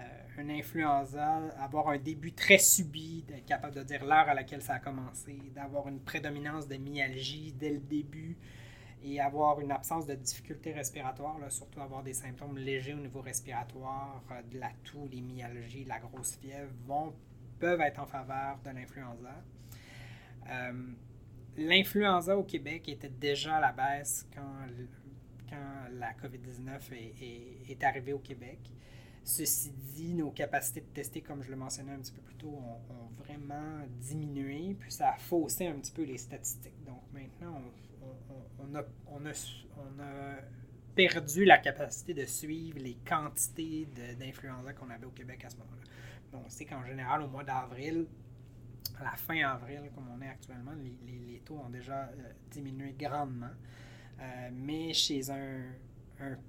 euh, 0.00 0.02
un 0.38 0.48
influenza, 0.48 1.36
avoir 1.60 1.90
un 1.90 1.98
début 1.98 2.32
très 2.32 2.58
subi, 2.58 3.22
d'être 3.28 3.46
capable 3.46 3.76
de 3.76 3.82
dire 3.84 4.04
l'heure 4.04 4.28
à 4.28 4.34
laquelle 4.34 4.62
ça 4.62 4.74
a 4.74 4.78
commencé, 4.80 5.38
d'avoir 5.54 5.86
une 5.88 6.00
prédominance 6.00 6.66
de 6.66 6.78
myalgie 6.78 7.52
dès 7.52 7.74
le 7.74 7.80
début 7.80 8.36
et 9.02 9.20
avoir 9.20 9.60
une 9.60 9.70
absence 9.70 10.06
de 10.06 10.14
difficultés 10.14 10.72
respiratoires, 10.72 11.36
surtout 11.50 11.80
avoir 11.80 12.02
des 12.02 12.12
symptômes 12.12 12.58
légers 12.58 12.94
au 12.94 12.98
niveau 12.98 13.20
respiratoire, 13.20 14.22
euh, 14.30 14.42
de 14.52 14.58
la 14.58 14.70
toux, 14.84 15.08
les 15.10 15.20
myalgies, 15.20 15.84
la 15.84 15.98
grosse 15.98 16.36
fièvre, 16.36 16.72
vont, 16.86 17.14
peuvent 17.58 17.80
être 17.80 18.00
en 18.00 18.06
faveur 18.06 18.58
de 18.64 18.70
l'influenza. 18.70 19.42
L'influenza 21.56 22.38
au 22.38 22.44
Québec 22.44 22.88
était 22.88 23.08
déjà 23.08 23.56
à 23.56 23.60
la 23.60 23.72
baisse 23.72 24.26
quand 24.32 24.66
quand 25.48 25.88
la 25.98 26.12
COVID-19 26.12 26.92
est, 26.92 27.70
est, 27.70 27.84
arrivée 27.84 28.12
au 28.12 28.18
Québec. 28.18 28.58
Ceci 29.24 29.70
dit, 29.70 30.14
nos 30.14 30.30
capacités 30.30 30.80
de 30.80 30.86
tester, 30.86 31.20
comme 31.20 31.42
je 31.42 31.50
le 31.50 31.56
mentionnais 31.56 31.92
un 31.92 31.98
petit 31.98 32.12
peu 32.12 32.22
plus 32.22 32.36
tôt, 32.36 32.48
ont, 32.48 33.08
vraiment 33.18 33.84
diminué, 34.00 34.74
puis 34.78 34.90
ça 34.90 35.10
a 35.10 35.16
faussé 35.16 35.66
un 35.66 35.74
petit 35.74 35.92
peu 35.92 36.02
les 36.02 36.16
statistiques. 36.16 36.82
Donc 36.84 37.02
maintenant, 37.12 37.60
on, 37.60 37.87
a, 38.74 38.82
on 39.08 39.26
a, 39.26 39.32
perdu 40.94 41.44
la 41.44 41.58
capacité 41.58 42.12
de 42.12 42.24
suivre 42.24 42.78
les 42.80 42.94
quantités 43.06 43.86
d'influenza 44.18 44.72
qu'on 44.72 44.90
avait 44.90 45.06
au 45.06 45.10
Québec 45.10 45.44
à 45.44 45.50
ce 45.50 45.56
moment-là. 45.58 45.82
Bon, 46.32 46.42
on 46.44 46.48
sait 46.48 46.64
qu'en 46.64 46.84
général, 46.84 47.22
au 47.22 47.28
mois 47.28 47.44
d'avril, 47.44 48.06
à 48.98 49.04
la 49.04 49.16
fin 49.16 49.48
avril, 49.48 49.90
comme 49.94 50.08
on 50.08 50.20
est 50.20 50.28
actuellement, 50.28 50.72
les, 50.72 50.96
les, 51.06 51.40
taux 51.40 51.58
ont 51.58 51.70
déjà 51.70 52.06
euh, 52.06 52.32
diminué 52.50 52.94
grandement. 52.98 53.50
Euh, 54.20 54.50
mais 54.52 54.92
chez 54.92 55.30
un, 55.30 55.62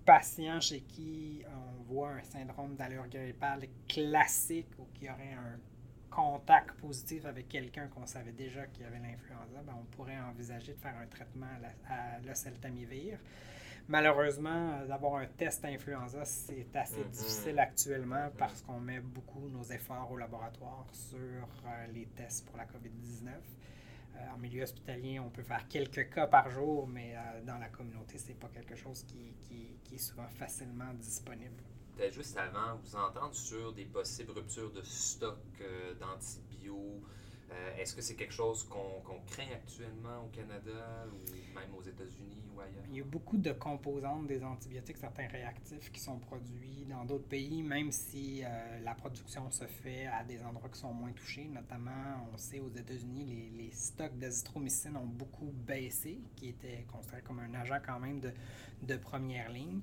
patient 0.04 0.60
chez 0.60 0.82
qui 0.82 1.44
on 1.48 1.84
voit 1.84 2.14
un 2.14 2.24
syndrome 2.24 2.76
d'allure 2.76 3.08
grippale 3.08 3.68
classique 3.88 4.72
ou 4.80 4.88
qui 4.96 5.08
aurait 5.08 5.34
un 5.34 5.60
contact 6.10 6.72
positif 6.80 7.26
avec 7.26 7.48
quelqu'un 7.48 7.88
qu'on 7.88 8.06
savait 8.06 8.32
déjà 8.32 8.66
qu'il 8.68 8.86
avait 8.86 9.00
l'influenza, 9.00 9.62
ben, 9.66 9.74
on 9.80 9.86
pourrait 9.96 10.20
envisager 10.20 10.74
de 10.74 10.80
faire 10.80 10.96
un 10.98 11.08
traitement 11.08 11.48
à 11.88 12.20
l'oseltamivir. 12.26 13.20
Malheureusement, 13.88 14.86
d'avoir 14.88 15.16
un 15.16 15.26
test 15.26 15.66
influenza, 15.66 16.24
c'est 16.24 16.76
assez 16.76 17.02
mm-hmm. 17.02 17.10
difficile 17.10 17.60
actuellement 17.60 18.30
parce 18.38 18.62
qu'on 18.62 18.80
met 18.80 19.00
beaucoup 19.00 19.50
nos 19.50 19.64
efforts 19.64 20.12
au 20.12 20.18
laboratoire 20.18 20.86
sur 20.92 21.18
euh, 21.18 21.88
les 21.92 22.06
tests 22.16 22.46
pour 22.46 22.58
la 22.58 22.66
COVID-19. 22.66 23.30
Euh, 24.20 24.36
en 24.36 24.38
milieu 24.38 24.62
hospitalier, 24.62 25.20
on 25.20 25.32
peut 25.32 25.42
faire 25.42 25.68
quelques 25.68 26.10
cas 26.10 26.28
par 26.28 26.52
jour, 26.52 26.88
mais 26.88 27.16
euh, 27.16 27.42
dans 27.44 27.58
la 27.58 27.70
communauté, 27.70 28.20
c'est 28.20 28.38
pas 28.38 28.50
quelque 28.50 28.76
chose 28.76 29.04
qui, 29.04 29.34
qui, 29.42 29.96
est 29.96 29.98
souvent 29.98 30.28
facilement 30.28 30.94
disponible. 30.94 31.64
Juste 32.12 32.38
avant, 32.38 32.78
vous 32.82 32.96
entendre 32.96 33.34
sur 33.34 33.74
des 33.74 33.86
possibles 33.86 34.32
ruptures 34.32 34.72
de 34.72 34.82
stock 34.82 35.38
euh, 35.62 35.94
d'antibiotiques 35.96 36.50
euh, 37.52 37.78
est-ce 37.78 37.96
que 37.96 38.02
c'est 38.02 38.16
quelque 38.16 38.34
chose 38.34 38.64
qu'on 38.66 39.20
craint 39.26 39.52
actuellement 39.54 40.24
au 40.26 40.28
Canada 40.28 41.08
ou 41.12 41.56
même 41.56 41.74
aux 41.76 41.82
États-Unis 41.82 42.44
ou 42.56 42.60
ailleurs? 42.60 42.84
Il 42.90 42.98
y 42.98 43.02
a 43.02 43.04
beaucoup 43.04 43.38
de 43.38 43.52
composantes 43.54 44.28
des 44.28 44.44
antibiotiques, 44.44 44.98
certains 44.98 45.28
réactifs 45.28 45.92
qui 45.92 46.00
sont 46.00 46.20
produits 46.20 46.86
dans 46.88 47.06
d'autres 47.06 47.28
pays, 47.28 47.64
même 47.64 47.92
si 47.92 48.44
euh, 48.44 48.80
la 48.84 48.94
production 48.94 49.50
se 49.50 49.66
fait 49.66 50.06
à 50.08 50.24
des 50.24 50.44
endroits 50.44 50.70
qui 50.70 50.80
sont 50.80 50.94
moins 50.94 51.12
touchés. 51.12 51.46
Notamment, 51.46 52.28
on 52.32 52.38
sait 52.38 52.60
aux 52.60 52.70
États-Unis, 52.70 53.26
les, 53.26 53.64
les, 53.64 53.72
stocks 53.72 54.18
d'azithromycine 54.20 54.96
ont 54.98 55.08
beaucoup 55.08 55.52
baissé, 55.52 56.20
qui 56.36 56.50
était 56.50 56.86
considéré 56.92 57.24
comme 57.24 57.40
un 57.40 57.54
agent 57.56 57.80
quand 57.84 58.00
même 58.00 58.20
de, 58.20 58.96
première 58.98 59.50
ligne. 59.52 59.82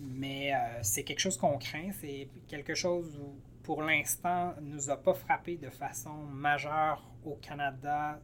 Mais 0.00 0.52
c'est 0.82 1.04
quelque 1.04 1.20
chose 1.20 1.36
qu'on 1.36 1.58
craint, 1.58 1.90
c'est 1.92 2.28
quelque 2.46 2.74
chose 2.74 3.18
où 3.18 3.36
pour 3.68 3.82
l'instant, 3.82 4.54
nous 4.62 4.88
a 4.88 4.96
pas 4.96 5.12
frappé 5.12 5.58
de 5.58 5.68
façon 5.68 6.14
majeure 6.32 7.06
au 7.22 7.34
Canada 7.34 8.18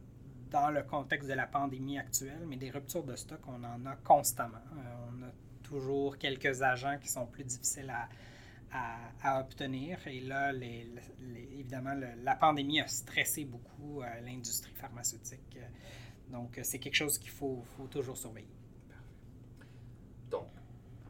dans 0.49 0.71
le 0.71 0.81
contexte 0.81 1.29
de 1.29 1.35
la 1.35 1.45
pandémie 1.45 1.99
actuelle, 1.99 2.41
mais 2.47 2.55
des 2.57 2.71
ruptures 2.71 3.03
de 3.03 3.15
stock, 3.15 3.41
on 3.47 3.63
en 3.63 3.85
a 3.85 3.95
constamment. 3.97 4.57
Euh, 4.57 4.95
on 5.11 5.21
a 5.21 5.31
toujours 5.61 6.17
quelques 6.17 6.63
agents 6.63 6.97
qui 6.99 7.09
sont 7.09 7.27
plus 7.27 7.43
difficiles 7.43 7.91
à, 7.91 8.09
à, 9.21 9.39
obtenir. 9.39 9.99
Et 10.07 10.21
là, 10.21 10.51
évidemment, 11.51 11.93
la 12.23 12.35
pandémie 12.35 12.81
a 12.81 12.87
stressé 12.87 13.45
beaucoup 13.45 14.01
euh, 14.01 14.05
l'industrie 14.21 14.73
pharmaceutique. 14.73 15.59
Donc, 16.31 16.59
c'est 16.63 16.79
quelque 16.79 16.95
chose 16.95 17.19
qu'il 17.19 17.29
faut, 17.29 17.63
faut, 17.77 17.85
toujours 17.85 18.17
surveiller. 18.17 18.49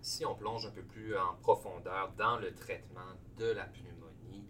Si 0.05 0.23
on 0.23 0.35
plonge 0.35 0.67
un 0.67 0.69
peu 0.69 0.83
plus 0.83 1.17
en 1.17 1.33
profondeur 1.41 2.13
dans 2.15 2.37
le 2.37 2.53
traitement 2.53 3.15
de 3.39 3.47
la 3.47 3.63
pneumonie, 3.65 4.47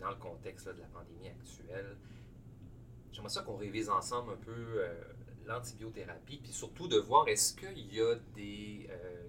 dans 0.00 0.08
le 0.08 0.16
contexte 0.16 0.68
de 0.68 0.80
la 0.80 0.86
pandémie 0.86 1.28
actuelle, 1.28 1.98
j'aimerais 3.12 3.28
ça 3.28 3.42
qu'on 3.42 3.58
révise 3.58 3.90
ensemble 3.90 4.32
un 4.32 4.36
peu 4.36 4.50
euh, 4.50 4.94
l'antibiothérapie, 5.44 6.38
puis 6.38 6.50
surtout 6.50 6.88
de 6.88 6.96
voir 6.96 7.28
est-ce 7.28 7.54
qu'il 7.54 7.94
y 7.94 8.00
a 8.00 8.14
des 8.34 8.88
euh, 8.88 9.28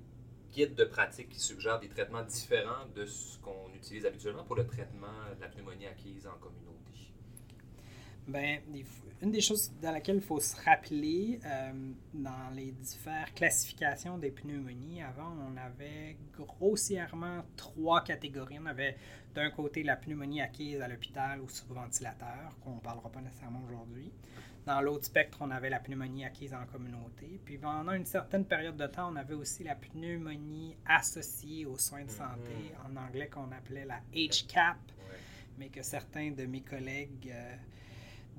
guides 0.52 0.76
de 0.76 0.86
pratique 0.86 1.28
qui 1.28 1.42
suggèrent 1.42 1.82
des 1.82 1.90
traitements 1.90 2.24
différents 2.24 2.86
de 2.96 3.06
ce 3.06 3.38
qu'on 3.40 3.74
utilise 3.76 4.06
habituellement 4.06 4.46
pour 4.46 4.56
le 4.56 4.66
traitement 4.66 5.36
de 5.36 5.42
la 5.42 5.50
pneumonie 5.50 5.88
acquise 5.88 6.28
en 6.28 6.38
communauté? 6.40 7.09
Bien, 8.30 8.60
une 9.22 9.32
des 9.32 9.42
choses 9.42 9.72
dans 9.82 9.92
laquelle 9.92 10.18
il 10.18 10.22
faut 10.22 10.40
se 10.40 10.56
rappeler, 10.64 11.40
euh, 11.44 11.72
dans 12.14 12.50
les 12.56 12.72
diverses 12.72 13.32
classifications 13.32 14.20
des 14.20 14.30
pneumonies, 14.30 15.02
avant, 15.02 15.36
on 15.52 15.58
avait 15.58 16.16
grossièrement 16.38 17.44
trois 17.58 18.04
catégories. 18.04 18.60
On 18.62 18.68
avait 18.68 18.96
d'un 19.34 19.50
côté 19.50 19.82
la 19.82 19.96
pneumonie 19.96 20.42
acquise 20.42 20.80
à 20.80 20.88
l'hôpital 20.88 21.42
ou 21.42 21.50
sous 21.50 21.66
ventilateur, 21.74 22.56
qu'on 22.64 22.76
ne 22.76 22.80
parlera 22.80 23.12
pas 23.12 23.20
nécessairement 23.20 23.64
aujourd'hui. 23.66 24.12
Dans 24.66 24.80
l'autre 24.82 25.06
spectre, 25.06 25.40
on 25.42 25.50
avait 25.50 25.72
la 25.72 25.80
pneumonie 25.80 26.24
acquise 26.24 26.54
en 26.54 26.66
communauté. 26.72 27.42
Puis 27.44 27.58
pendant 27.58 27.94
une 27.94 28.06
certaine 28.06 28.46
période 28.46 28.78
de 28.78 28.86
temps, 28.86 29.12
on 29.12 29.16
avait 29.16 29.34
aussi 29.34 29.64
la 29.64 29.76
pneumonie 29.76 30.78
associée 30.86 31.66
aux 31.66 31.80
soins 31.80 32.06
de 32.06 32.12
santé, 32.12 32.54
mm-hmm. 32.54 32.94
en 32.94 33.08
anglais 33.08 33.28
qu'on 33.28 33.52
appelait 33.52 33.86
la 33.86 34.02
HCAP, 34.14 34.78
mais 35.58 35.70
que 35.70 35.82
certains 35.82 36.30
de 36.30 36.46
mes 36.46 36.62
collègues... 36.62 37.32
Euh, 37.34 37.56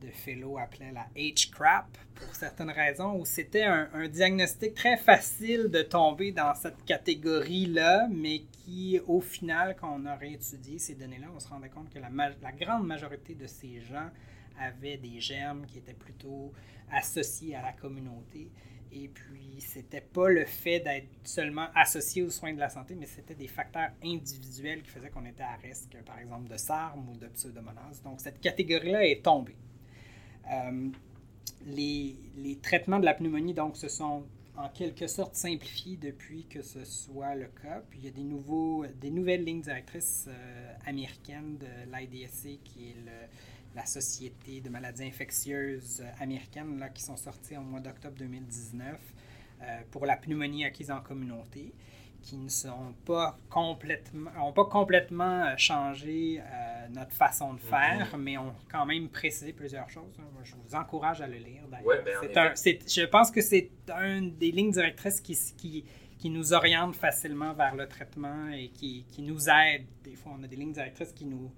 de 0.01 0.09
fellow 0.11 0.59
appelait 0.59 0.93
la 0.93 1.07
H-crap 1.15 1.87
pour 2.15 2.35
certaines 2.35 2.71
raisons, 2.71 3.19
où 3.19 3.25
c'était 3.25 3.65
un, 3.65 4.09
diagnostic 4.09 4.75
très 4.75 4.97
facile 4.97 5.69
de 5.69 5.83
tomber 5.83 6.33
dans 6.33 6.55
cette 6.55 6.85
catégorie-là, 6.85 8.09
mais 8.11 8.41
qui, 8.53 9.01
au 9.07 9.21
final, 9.21 9.77
quand 9.79 9.95
on 9.95 10.07
aurait 10.07 10.33
étudié 10.33 10.79
ces 10.79 10.95
données-là, 10.95 11.29
on 11.35 11.41
se 11.41 11.49
rendait 11.49 11.69
compte 11.69 11.91
que 11.91 11.99
la, 11.99 12.53
grande 12.53 12.87
majorité 12.87 13.35
de 13.35 13.47
ces 13.47 13.81
gens 13.81 14.09
avaient 14.59 14.97
des 14.97 15.21
germes 15.21 15.65
qui 15.67 15.79
étaient 15.79 15.95
plutôt 15.95 16.53
associés 16.91 17.55
à 17.55 17.63
la 17.63 17.73
communauté. 17.73 18.51
Et 18.93 19.09
puis, 19.09 19.61
c'était 19.61 20.01
pas 20.01 20.29
le 20.29 20.45
fait 20.45 20.81
d'être 20.81 21.09
seulement 21.23 21.69
associé 21.77 22.23
aux 22.23 22.31
soins 22.31 22.53
de 22.53 22.59
la 22.59 22.69
santé, 22.69 22.97
mais 22.97 23.07
c'était 23.07 23.37
des 23.37 23.47
facteurs 23.47 23.91
individuels 24.03 24.83
qui 24.83 24.91
faisaient 24.91 25.11
qu'on 25.11 25.25
était 25.27 25.45
à 25.45 25.55
risque, 25.63 25.97
par 26.05 26.19
exemple, 26.19 26.51
de 26.51 26.57
SARM 26.57 27.09
ou 27.09 27.17
de 27.17 27.29
pseudomonase. 27.29 28.03
Donc, 28.03 28.21
cette 28.21 28.41
catégorie-là 28.41 29.07
est 29.07 29.23
tombée. 29.23 29.57
Euh, 30.51 30.89
les, 31.67 32.17
traitements 32.63 32.99
de 32.99 33.05
la 33.05 33.15
pneumonie, 33.15 33.55
donc, 33.55 33.77
se 33.77 33.89
sont 33.89 34.25
en 34.57 34.69
quelque 34.69 35.07
sorte 35.07 35.35
simplifiés 35.35 35.97
depuis 35.97 36.45
que 36.45 36.63
ce 36.63 36.85
soit 36.85 37.35
le 37.35 37.47
cas. 37.47 37.83
Puis 37.91 38.01
il 38.01 38.05
y 38.05 38.09
a 38.09 38.13
des, 38.13 38.23
nouveaux, 38.23 38.85
des 39.01 39.11
nouvelles 39.11 39.45
lignes 39.45 39.63
directrices 39.63 40.27
euh, 40.29 40.73
américaines 40.87 41.59
de 41.59 41.67
l'IDSC, 41.93 42.59
qui 42.65 42.91
est 42.91 42.97
la 43.75 43.87
Société 43.87 44.61
de 44.61 44.69
maladies 44.69 45.05
infectieuses 45.05 46.03
américaine, 46.21 46.79
là, 46.79 46.89
qui 46.89 47.03
sont 47.03 47.17
sorties 47.17 47.57
au 47.57 47.63
mois 47.63 47.81
d'octobre 47.81 48.17
2019 48.19 48.99
euh, 49.63 49.81
pour 49.91 50.07
la 50.07 50.17
pneumonie 50.17 50.65
acquise 50.65 50.91
en 50.91 51.01
communauté 51.01 51.73
qui 52.23 52.37
ne 52.37 52.49
sont 52.49 52.95
pas 53.05 53.39
complètement, 53.49 54.31
ont 54.41 54.53
pas 54.53 54.65
complètement 54.65 55.45
euh, 55.45 55.55
changé 55.57 56.41
euh, 56.41 56.89
notre 56.91 57.13
façon 57.13 57.55
de 57.55 57.61
faire, 57.61 58.09
mhm. 58.17 58.23
mais 58.23 58.39
ont 58.39 58.55
quand 58.71 58.87
même 58.87 59.09
précisé 59.09 59.53
plusieurs 59.53 59.89
choses. 59.91 60.19
Hein. 60.19 60.25
je 60.45 60.55
vous 60.55 60.75
encourage 60.75 61.21
à 61.21 61.27
le 61.27 61.37
lire. 61.37 61.63
Ouais, 61.85 62.03
ben, 62.05 62.55
je 62.55 63.05
pense 63.07 63.31
que 63.31 63.41
c'est 63.41 63.71
une 63.89 64.37
des 64.37 64.51
lignes 64.51 64.73
directrices 64.73 65.21
qui, 65.21 65.37
qui, 65.57 65.85
qui 66.19 66.31
nous 66.31 66.53
orientent 66.53 66.97
facilement 66.97 67.53
vers 67.55 67.75
le 67.75 67.87
traitement 67.87 68.51
et 68.51 68.69
qui, 68.69 69.05
qui, 69.11 69.23
nous 69.23 69.49
aident. 69.49 69.87
Des 70.05 70.15
fois, 70.15 70.33
on 70.39 70.43
a 70.45 70.47
des 70.47 70.57
lignes 70.57 70.73
directrices 70.73 71.13
qui 71.13 71.25
nous 71.25 71.51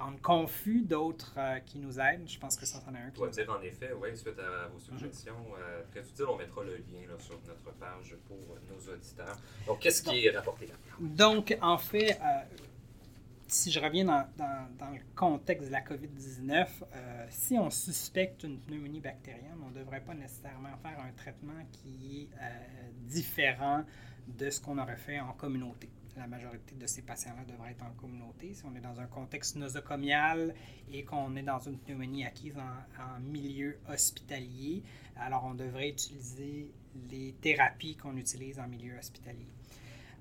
rendent 0.00 0.20
confus, 0.20 0.82
d'autres 0.82 1.34
euh, 1.36 1.58
qui 1.60 1.78
nous 1.78 2.00
aident. 2.00 2.28
Je 2.28 2.38
pense 2.38 2.56
que 2.56 2.66
ça, 2.66 2.82
en 2.88 2.94
est 2.94 2.98
un. 2.98 3.10
Qui 3.10 3.30
dire, 3.30 3.50
en 3.50 3.62
effet, 3.62 3.92
oui, 4.00 4.16
suite 4.16 4.38
à 4.38 4.68
vos 4.68 4.78
suggestions, 4.78 5.36
euh, 5.58 5.82
très 5.90 6.24
on 6.24 6.36
mettra 6.36 6.64
le 6.64 6.76
lien 6.76 7.06
là, 7.08 7.18
sur 7.18 7.38
notre 7.46 7.72
page 7.78 8.16
pour 8.26 8.38
nos 8.68 8.92
auditeurs. 8.92 9.36
Donc, 9.66 9.80
qu'est-ce 9.80 10.02
qui 10.02 10.26
est 10.26 10.30
rapporté 10.30 10.66
là? 10.66 10.74
Donc, 10.98 11.56
en 11.60 11.78
fait, 11.78 12.18
si 13.52 13.70
je 13.70 13.80
reviens 13.80 14.04
dans, 14.04 14.26
dans, 14.36 14.90
le 14.90 15.00
contexte 15.14 15.68
de 15.68 15.72
la 15.72 15.80
COVID-19, 15.80 16.66
euh, 16.94 17.26
si 17.30 17.58
on 17.58 17.70
suspecte 17.70 18.44
une 18.44 18.58
pneumonie 18.60 19.00
bactérienne, 19.00 19.58
on 19.64 19.70
ne 19.70 19.80
devrait 19.80 20.00
pas 20.00 20.14
nécessairement 20.14 20.76
faire 20.82 20.98
un 21.00 21.12
traitement 21.12 21.66
qui 21.72 22.22
est 22.22 22.42
euh, 22.42 22.48
différent 23.08 23.84
de 24.28 24.50
ce 24.50 24.60
qu'on 24.60 24.78
aurait 24.78 24.96
fait 24.96 25.20
en 25.20 25.32
communauté. 25.32 25.88
La 26.20 26.26
majorité 26.26 26.74
de 26.74 26.86
ces 26.86 27.00
patients-là 27.00 27.46
devraient 27.50 27.70
être 27.70 27.82
en 27.82 27.92
communauté. 27.92 28.52
Si 28.52 28.62
on 28.66 28.74
est 28.76 28.80
dans 28.80 29.00
un 29.00 29.06
contexte 29.06 29.56
nosocomial 29.56 30.54
et 30.92 31.02
qu'on 31.02 31.34
est 31.34 31.42
dans 31.42 31.60
une 31.60 31.78
pneumonie 31.78 32.26
acquise 32.26 32.58
en, 32.58 33.20
milieu 33.20 33.78
hospitalier, 33.88 34.82
alors 35.16 35.46
on 35.46 35.54
devrait 35.54 35.88
utiliser 35.88 36.70
les 37.10 37.32
thérapies 37.40 37.96
qu'on 37.96 38.18
utilise 38.18 38.60
en 38.60 38.68
milieu 38.68 38.98
hospitalier. 38.98 39.46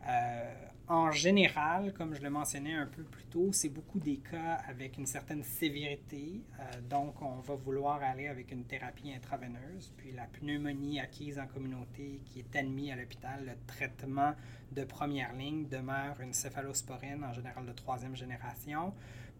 Euh, 0.08 0.53
en 0.89 1.12
général, 1.12 1.93
comme 1.93 2.15
je 2.15 2.22
le 2.22 2.31
mentionnais 2.31 2.74
un 2.74 2.88
peu 2.88 3.03
plus 3.03 3.24
tôt, 3.25 3.50
c'est 3.51 3.69
beaucoup 3.69 4.00
des 4.00 4.17
cas 4.17 4.55
avec 4.67 4.98
une 4.98 5.05
certaine 5.05 5.43
sévérité. 5.43 6.41
Euh, 6.60 6.81
donc, 6.89 7.22
on 7.22 7.39
va 7.41 7.53
vouloir 7.53 8.01
aller 8.01 8.27
avec 8.27 8.51
une 8.51 8.63
thérapie 8.63 9.13
intraveineuse. 9.13 9.93
Puis 9.98 10.12
la 10.12 10.25
pneumonie 10.25 11.00
acquise 11.00 11.38
en 11.38 11.46
communauté 11.46 12.22
qui 12.25 12.39
est 12.39 12.55
admise 12.55 12.91
à 12.91 12.96
l'hôpital, 12.96 13.46
le 13.46 13.53
traitement 13.67 14.34
de 14.72 14.84
première 14.84 15.34
ligne 15.34 15.67
demeure 15.67 16.19
une 16.22 16.34
céphalosporine, 16.34 17.24
en 17.24 17.34
général 17.34 17.67
de 17.67 17.74
troisième 17.74 18.15
génération, 18.15 18.91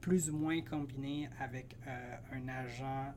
plus 0.02 0.30
ou 0.30 0.38
moins 0.38 0.62
combiné 0.62 1.30
avec 1.40 1.76
euh, 1.88 2.16
un 2.32 2.48
agent 2.48 3.14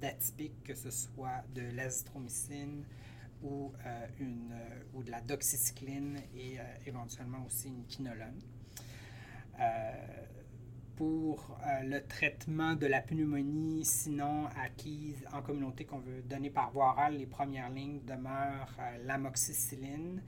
d'atypique, 0.00 0.62
que 0.62 0.74
ce 0.74 0.90
soit 0.90 1.42
de 1.52 1.62
l'azithromycine, 1.74 2.84
ou, 3.42 3.72
euh, 3.84 4.06
une, 4.20 4.52
euh, 4.52 4.82
ou 4.94 5.02
de 5.02 5.10
la 5.10 5.20
doxycycline 5.20 6.18
et 6.34 6.58
euh, 6.58 6.62
éventuellement 6.86 7.44
aussi 7.46 7.68
une 7.68 7.84
quinolone. 7.86 8.40
pour 10.96 11.58
le 11.82 11.98
traitement 12.00 12.74
de 12.74 12.86
la 12.86 13.00
pneumonie, 13.00 13.84
sinon 13.84 14.46
acquise 14.62 15.24
en 15.32 15.42
communauté 15.42 15.84
qu'on 15.84 15.98
veut 15.98 16.22
donner 16.22 16.50
par 16.50 16.70
voie 16.70 16.90
orale, 16.90 17.16
les 17.16 17.26
premières 17.26 17.70
lignes 17.70 18.00
demeurent 18.04 18.76
l'amoxicilline 19.04 20.22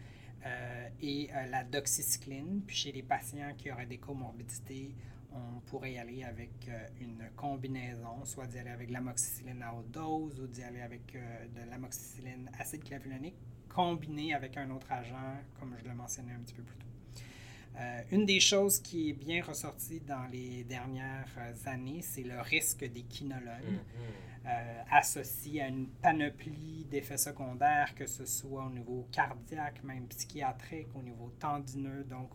et 1.01 1.31
la 1.51 1.65
doxycycline. 1.65 2.63
Puis 2.67 2.77
chez 2.77 2.93
les 2.93 3.03
patients 3.03 3.55
qui 3.57 3.71
auraient 3.71 3.87
des 3.87 3.99
comorbidités, 3.99 4.95
on 5.35 5.61
pourrait 5.61 5.93
y 5.93 5.99
aller 5.99 6.23
avec 6.23 6.69
euh, 6.69 6.87
une 7.01 7.29
combinaison, 7.37 8.25
soit 8.25 8.47
d'y 8.47 8.59
aller 8.59 8.71
avec 8.71 8.91
l'amoxicilline 8.91 9.63
à 9.63 9.75
haute 9.75 9.91
dose 9.91 10.41
ou 10.41 10.47
d'y 10.47 10.63
aller 10.63 10.81
avec 10.81 11.15
euh, 11.15 11.47
de 11.49 11.71
l'amoxicilline 11.71 12.51
acide 12.59 12.85
clavulonique 12.85 13.37
combiné 13.69 14.35
avec 14.35 14.57
un 14.57 14.71
autre 14.71 14.91
agent, 14.93 15.41
comme 15.59 15.75
je 15.83 15.89
le 15.89 15.95
mentionnais 15.95 16.33
un 16.33 16.39
petit 16.39 16.55
peu 16.55 16.63
plus 16.63 16.77
tôt. 16.77 16.87
Euh, 17.77 18.03
une 18.13 18.25
des 18.25 18.39
choses 18.39 18.79
qui 18.79 19.11
est 19.11 19.15
bien 19.15 19.43
ressortie 19.43 19.99
dans 19.99 20.29
les 20.31 20.63
dernières 20.63 21.27
années, 21.67 22.01
c'est 22.01 22.23
le 22.23 22.41
risque 22.41 22.85
des 22.85 23.03
quinolones 23.03 23.81
mm-hmm. 24.47 24.85
associé 24.93 25.63
à 25.63 25.67
une 25.67 25.89
panoplie 25.89 26.87
d'effets 26.89 27.17
secondaires, 27.17 27.93
que 27.97 28.07
ce 28.07 28.25
soit 28.27 28.65
au 28.65 28.71
niveau 28.71 29.09
cardiaque, 29.11 29.83
même 29.83 30.07
psychiatrique, 30.07 30.95
au 30.95 31.03
niveau 31.03 31.33
tendineux. 31.41 32.05
Donc, 32.05 32.31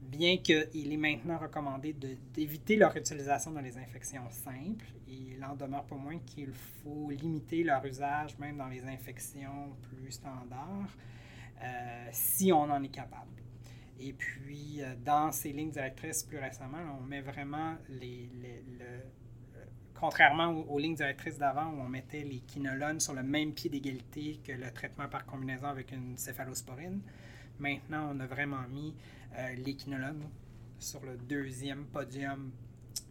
bien 0.00 0.36
qu'il 0.38 0.92
est 0.92 0.96
maintenant 0.96 1.38
recommandé 1.38 1.94
d'éviter 2.34 2.76
leur 2.76 2.94
utilisation 2.96 3.50
dans 3.50 3.60
les 3.60 3.78
infections 3.78 4.28
simples, 4.30 4.86
il 5.08 5.42
en 5.44 5.56
demeure 5.56 5.84
pas 5.84 5.96
moins 5.96 6.18
qu'il 6.18 6.52
faut 6.52 7.10
limiter 7.10 7.64
leur 7.64 7.84
usage 7.84 8.38
même 8.38 8.58
dans 8.58 8.68
les 8.68 8.84
infections 8.84 9.76
plus 9.82 10.12
standards 10.12 10.90
euh, 11.62 12.08
si 12.12 12.52
on 12.52 12.62
en 12.62 12.82
est 12.82 12.88
capable. 12.88 13.42
Et 14.00 14.12
puis, 14.12 14.78
euh, 14.80 14.94
dans 15.04 15.30
ces 15.30 15.52
lignes 15.52 15.70
directrices 15.70 16.24
plus 16.24 16.38
récemment, 16.38 16.98
on 17.00 17.02
met 17.04 17.20
vraiment 17.20 17.76
les, 17.88 18.28
le, 18.34 18.84
euh, 18.84 19.64
contrairement 19.94 20.48
aux, 20.48 20.78
lignes 20.78 20.96
directrices 20.96 21.38
d'avant 21.38 21.70
où 21.70 21.80
on 21.80 21.88
mettait 21.88 22.24
les 22.24 22.40
quinolones 22.40 22.98
sur 22.98 23.14
le 23.14 23.22
même 23.22 23.52
pied 23.52 23.70
d'égalité 23.70 24.40
que 24.44 24.52
le 24.52 24.72
traitement 24.72 25.08
par 25.08 25.24
combinaison 25.24 25.66
avec 25.66 25.92
une 25.92 26.16
céphalosporine, 26.16 27.00
maintenant 27.58 28.10
on 28.14 28.20
a 28.20 28.26
vraiment 28.26 28.62
mis 28.68 28.94
euh, 29.38 29.54
sur 30.78 31.00
le 31.04 31.16
deuxième 31.16 31.86
podium 31.86 32.52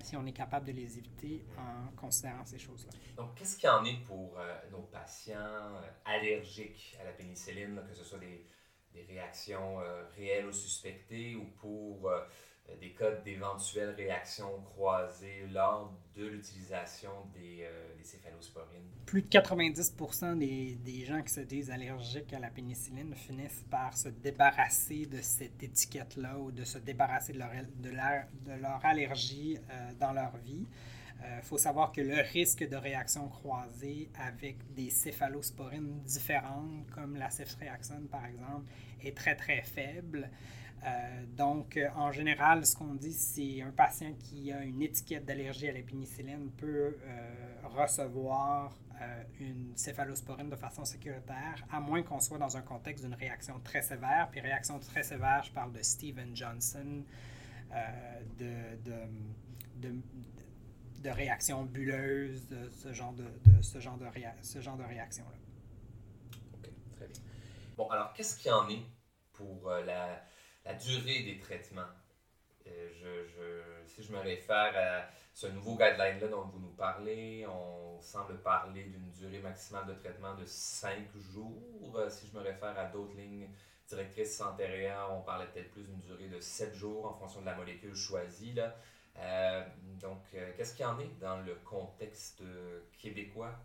si 0.03 0.15
on 0.17 0.25
est 0.25 0.33
capable 0.33 0.67
de 0.67 0.71
les 0.71 0.97
éviter 0.97 1.45
en 1.57 1.95
considérant 1.95 2.45
ces 2.45 2.59
choses-là. 2.59 2.91
Donc, 3.15 3.35
qu'est-ce 3.35 3.57
qu'il 3.57 3.67
y 3.67 3.71
en 3.71 3.85
est 3.85 4.03
pour 4.05 4.37
euh, 4.39 4.57
nos 4.71 4.81
patients 4.81 5.37
euh, 5.37 5.81
allergiques 6.05 6.97
à 6.99 7.05
la 7.05 7.11
pénicilline, 7.11 7.81
que 7.87 7.95
ce 7.95 8.03
soit 8.03 8.19
des, 8.19 8.47
réactions 9.07 9.77
réelles 10.17 10.47
ou 10.47 10.51
suspectées 10.51 11.35
ou 11.35 11.45
pour 11.61 12.09
euh, 12.09 12.19
des 12.79 12.91
cas 12.91 13.11
d'éventuelles 13.25 13.95
réactions 13.95 14.61
croisées 14.61 15.45
lors 15.51 15.93
de 16.15 16.25
l'utilisation 16.25 17.11
des, 17.33 17.63
euh, 17.63 18.03
céphalosporines? 18.03 18.89
Plus 19.05 19.21
de 19.21 19.27
90 19.27 19.95
des, 20.37 20.75
des, 20.75 21.05
gens 21.05 21.21
qui 21.21 21.33
se 21.33 21.41
disent 21.41 21.71
allergiques 21.71 22.33
à 22.33 22.39
la 22.39 22.49
pénicilline 22.49 23.13
finissent 23.15 23.65
par 23.69 23.97
se 23.97 24.09
débarrasser 24.09 25.05
de 25.05 25.21
cette 25.21 25.61
étiquette-là 25.61 26.37
ou 26.37 26.51
de 26.51 26.63
se 26.63 26.77
débarrasser 26.77 27.33
de 27.33 27.39
leur, 27.39 27.51
de 27.77 27.89
leur, 27.89 28.25
de 28.45 28.61
leur 28.61 28.85
allergie 28.85 29.57
euh, 29.69 29.91
dans 29.99 30.13
leur 30.13 30.37
vie. 30.37 30.65
Il 31.23 31.43
faut 31.43 31.59
savoir 31.59 31.91
que 31.91 32.01
le 32.01 32.19
risque 32.33 32.67
de 32.67 32.75
réaction 32.75 33.29
croisée 33.29 34.09
avec 34.15 34.57
des 34.73 34.89
céphalosporines 34.89 36.01
différentes, 36.01 36.89
comme 36.89 37.15
la 37.15 37.29
ceftriaxone 37.29 38.07
par 38.07 38.25
exemple, 38.25 38.65
est 39.03 39.15
très 39.15 39.35
très 39.35 39.61
faible. 39.61 40.31
Euh, 40.83 41.25
donc, 41.27 41.77
euh, 41.77 41.89
en 41.95 42.11
général, 42.11 42.65
ce 42.65 42.75
qu'on 42.75 42.95
dit, 42.95 43.13
c'est 43.13 43.61
un 43.61 43.71
patient 43.71 44.13
qui 44.13 44.51
a 44.51 44.63
une 44.63 44.81
étiquette 44.81 45.25
d'allergie 45.25 45.69
à 45.69 45.73
la 45.73 45.81
pénicilline 45.81 46.51
peut 46.51 46.97
euh, 47.03 47.67
recevoir 47.75 48.75
une 49.39 49.75
céphalosporine 49.75 50.47
de 50.47 50.55
façon 50.55 50.85
sécuritaire, 50.85 51.65
à 51.71 51.79
moins 51.79 52.03
qu'on 52.03 52.19
soit 52.19 52.37
dans 52.37 52.55
un 52.55 52.61
contexte 52.61 53.03
d'une 53.03 53.15
réaction 53.15 53.59
très 53.61 53.81
sévère. 53.81 54.29
Puis, 54.29 54.41
réaction 54.41 54.77
très 54.77 55.01
sévère, 55.01 55.41
je 55.41 55.51
parle 55.51 55.71
de 55.71 55.81
Steven 55.81 56.35
Johnson, 56.35 57.03
de, 58.37 58.77
de, 59.79 59.95
de, 60.99 61.09
réaction 61.09 61.63
bulleuse, 61.63 62.47
de 62.47 62.69
ce 62.69 62.93
genre 62.93 63.13
de, 63.13 63.25
ce 63.63 63.79
genre 63.79 63.97
de, 63.97 64.05
ce 64.43 64.61
genre 64.61 64.77
de 64.77 64.83
réaction-là. 64.83 65.37
OK, 66.53 66.69
très 66.95 67.07
bien. 67.07 67.21
Bon, 67.77 67.89
alors, 67.89 68.13
qu'est-ce 68.13 68.37
qu'il 68.37 68.51
y 68.51 68.53
en 68.53 68.69
est 68.69 68.85
pour 69.33 69.71
la 69.83 70.21
la 70.65 70.73
durée 70.73 71.23
des 71.23 71.39
traitements. 71.39 71.89
Euh, 72.67 73.81
si 73.85 74.03
je 74.03 74.11
me 74.11 74.19
réfère 74.19 74.73
à 74.75 75.09
ce 75.33 75.47
nouveau 75.47 75.75
guideline-là 75.75 76.27
dont 76.27 76.43
vous 76.43 76.59
nous 76.59 76.73
parlez, 76.73 77.45
on 77.47 77.99
semble 78.01 78.37
parler 78.41 78.83
d'une 78.83 79.11
durée 79.11 79.39
maximale 79.39 79.87
de 79.87 79.93
traitement 79.93 80.35
de 80.35 80.45
5 80.45 81.15
jours. 81.17 81.93
Euh, 81.95 82.09
si 82.09 82.27
je 82.27 82.37
me 82.37 82.43
réfère 82.43 82.77
à 82.77 82.85
d'autres 82.85 83.15
lignes 83.15 83.49
directrices 83.87 84.39
antérieures, 84.41 85.11
on 85.11 85.21
parlait 85.21 85.47
peut-être 85.47 85.71
plus 85.71 85.83
d'une 85.83 85.99
durée 85.99 86.27
de 86.27 86.39
7 86.39 86.73
jours 86.73 87.05
en 87.05 87.13
fonction 87.13 87.41
de 87.41 87.45
la 87.45 87.55
molécule 87.55 87.95
choisie. 87.95 88.55
Euh, 89.17 89.63
donc, 89.99 90.19
qu'est-ce 90.55 90.73
qu'il 90.73 90.85
y 90.85 90.87
en 90.87 90.99
est 90.99 91.19
dans 91.19 91.41
le 91.41 91.55
contexte 91.55 92.41
québécois? 92.97 93.59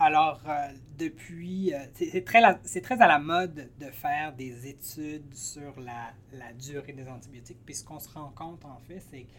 Alors, 0.00 0.40
euh, 0.46 0.68
depuis, 0.96 1.74
euh, 1.74 1.78
c'est 1.94 2.22
très, 2.22 2.42
à 3.02 3.06
la 3.06 3.18
mode 3.18 3.68
de 3.80 3.86
faire 3.86 4.32
des 4.32 4.68
études 4.68 5.34
sur 5.34 5.74
la, 5.80 6.52
durée 6.52 6.92
des 6.92 7.08
antibiotiques. 7.08 7.58
Puis 7.66 7.74
ce 7.74 7.84
qu'on 7.84 7.98
se 7.98 8.08
rend 8.10 8.30
compte, 8.30 8.64
en 8.64 8.78
fait, 8.86 9.00
c'est 9.10 9.22
que 9.22 9.32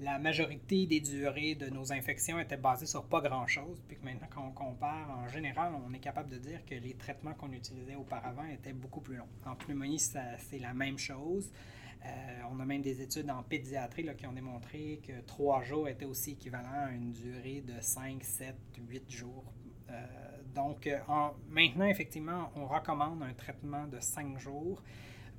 la 0.00 0.18
majorité 0.18 0.86
des 0.86 1.00
durées 1.00 1.54
de 1.54 1.68
nos 1.68 1.92
infections 1.92 2.40
étaient 2.40 2.56
basées 2.56 2.86
sur 2.86 3.04
pas 3.04 3.20
grand-chose. 3.20 3.82
Puis 3.86 3.98
que 3.98 4.04
maintenant, 4.06 4.28
quand 4.30 4.46
on 4.46 4.52
compare, 4.52 5.10
en 5.10 5.28
général, 5.28 5.74
on 5.86 5.92
est 5.92 5.98
capable 5.98 6.30
de 6.30 6.38
dire 6.38 6.64
que 6.64 6.74
les 6.76 6.94
traitements 6.94 7.34
qu'on 7.34 7.52
utilisait 7.52 7.96
auparavant 7.96 8.46
étaient 8.46 8.72
beaucoup 8.72 9.02
plus 9.02 9.16
longs. 9.16 9.28
En 9.44 9.54
pneumonie, 9.54 9.98
c'est 9.98 10.58
la 10.58 10.72
même 10.72 10.96
chose. 10.96 11.52
Euh, 12.06 12.40
on 12.50 12.58
a 12.60 12.64
même 12.64 12.80
des 12.80 13.02
études 13.02 13.28
en 13.30 13.42
pédiatrie 13.42 14.08
qui 14.16 14.26
ont 14.26 14.32
démontré 14.32 15.02
que 15.06 15.20
trois 15.26 15.62
jours 15.62 15.86
étaient 15.86 16.06
aussi 16.06 16.30
équivalent 16.30 16.86
à 16.86 16.90
une 16.90 17.12
durée 17.12 17.60
de 17.60 17.74
5, 17.78 18.24
7, 18.24 18.56
8 18.88 19.10
jours 19.10 19.44
donc, 20.54 20.86
euh, 20.86 20.98
maintenant, 21.48 21.86
effectivement, 21.86 22.50
on 22.56 22.66
recommande 22.66 23.22
un 23.22 23.32
traitement 23.34 23.86
de 23.86 24.00
5 24.00 24.38
jours 24.38 24.82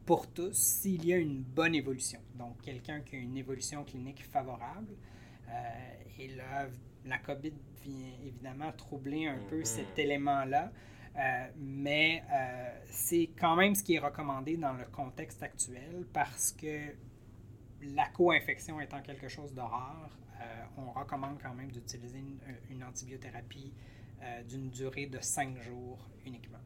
pour 0.05 0.31
tous 0.31 0.53
s'il 0.53 1.05
y 1.05 1.13
a 1.13 1.17
une 1.17 1.43
bonne 1.43 1.75
évolution. 1.75 2.19
Donc, 2.35 2.61
quelqu'un 2.61 3.01
qui 3.01 3.17
a 3.17 3.19
une 3.19 3.37
évolution 3.37 3.83
clinique 3.83 4.23
favorable. 4.25 4.95
Euh, 5.49 6.19
et 6.19 6.29
là, 6.29 6.67
la 7.05 7.17
COVID 7.17 7.53
vient 7.83 8.13
évidemment 8.25 8.71
troubler 8.71 9.27
un 9.27 9.39
peu 9.49 9.61
mm-hmm. 9.61 9.65
cet 9.65 9.99
élément-là. 9.99 10.71
mais 11.57 12.23
c'est 12.85 13.29
quand 13.37 13.55
même 13.57 13.75
ce 13.75 13.83
qui 13.83 13.95
est 13.95 13.99
recommandé 13.99 14.55
dans 14.55 14.73
le 14.73 14.85
contexte 14.85 15.43
actuel 15.43 16.05
parce 16.13 16.53
que 16.53 16.95
la 17.81 18.07
co-infection 18.09 18.79
étant 18.79 19.01
quelque 19.01 19.27
chose 19.27 19.53
de 19.53 19.61
rare, 19.61 20.09
on 20.77 20.91
recommande 20.91 21.37
quand 21.41 21.53
même 21.53 21.71
d'utiliser 21.71 22.19
une, 22.19 22.39
une, 22.69 22.83
antibiothérapie 22.83 23.73
d'une 24.47 24.69
durée 24.69 25.07
de 25.07 25.19
5 25.19 25.57
jours 25.61 26.09
uniquement. 26.25 26.59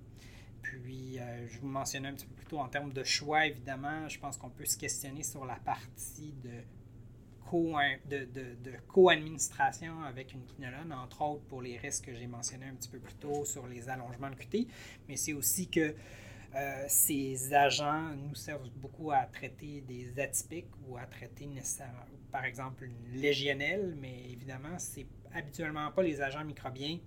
Puis, 0.65 1.19
euh, 1.19 1.47
je 1.47 1.59
vous 1.59 1.67
mentionnais 1.67 2.07
un 2.07 2.13
petit 2.13 2.25
peu 2.25 2.33
plus 2.33 2.47
tôt 2.47 2.57
en 2.57 2.67
termes 2.67 2.91
de 2.91 3.03
choix, 3.03 3.45
évidemment, 3.45 4.09
je 4.09 4.17
pense 4.19 4.35
qu'on 4.37 4.49
peut 4.49 4.65
se 4.65 4.77
questionner 4.77 5.21
sur 5.21 5.45
la 5.45 5.55
partie 5.57 6.33
de 6.43 6.49
co-administration 8.87 9.93
de, 9.93 10.01
de, 10.01 10.07
avec 10.07 10.33
une 10.33 10.43
quinolone, 10.43 10.91
entre 10.91 11.21
autres 11.21 11.43
pour 11.43 11.61
les 11.61 11.77
risques 11.77 12.05
que 12.05 12.15
j'ai 12.15 12.25
mentionnés 12.25 12.65
un 12.65 12.73
petit 12.73 12.89
peu 12.89 12.97
plus 12.97 13.13
tôt 13.13 13.45
sur 13.45 13.67
les 13.67 13.87
allongements 13.89 14.31
de 14.31 14.35
QT, 14.35 14.67
mais 15.07 15.15
c'est 15.15 15.33
aussi 15.33 15.69
que 15.69 15.95
euh, 16.55 16.85
ces 16.87 17.53
agents 17.53 18.15
nous 18.15 18.33
servent 18.33 18.69
beaucoup 18.77 19.11
à 19.11 19.25
traiter 19.25 19.81
des 19.81 20.19
atypiques 20.19 20.71
ou 20.87 20.97
à 20.97 21.05
traiter 21.05 21.45
nécessairement, 21.45 22.05
par 22.31 22.43
exemple, 22.43 22.85
une 22.85 23.21
légionnelle, 23.21 23.95
mais 24.01 24.31
évidemment, 24.31 24.79
c'est 24.79 25.05
habituellement 25.31 25.91
pas 25.91 26.01
les 26.01 26.21
agents 26.21 26.43
microbiens 26.43 26.97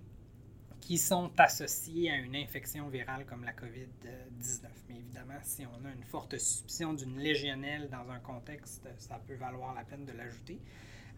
qui 0.81 0.97
sont 0.97 1.31
associés 1.37 2.11
à 2.11 2.15
une 2.15 2.35
infection 2.35 2.89
virale 2.89 3.25
comme 3.25 3.43
la 3.43 3.53
COVID-19. 3.53 4.65
Mais 4.89 4.95
évidemment, 4.97 5.39
si 5.43 5.65
on 5.65 5.85
a 5.85 5.91
une 5.91 6.03
forte 6.03 6.37
suspicion 6.37 6.93
d'une 6.93 7.17
légionnelle 7.19 7.89
dans 7.89 8.09
un 8.09 8.19
contexte, 8.19 8.87
ça 8.97 9.21
peut 9.27 9.35
valoir 9.35 9.73
la 9.73 9.83
peine 9.83 10.05
de 10.05 10.13
l'ajouter. 10.13 10.59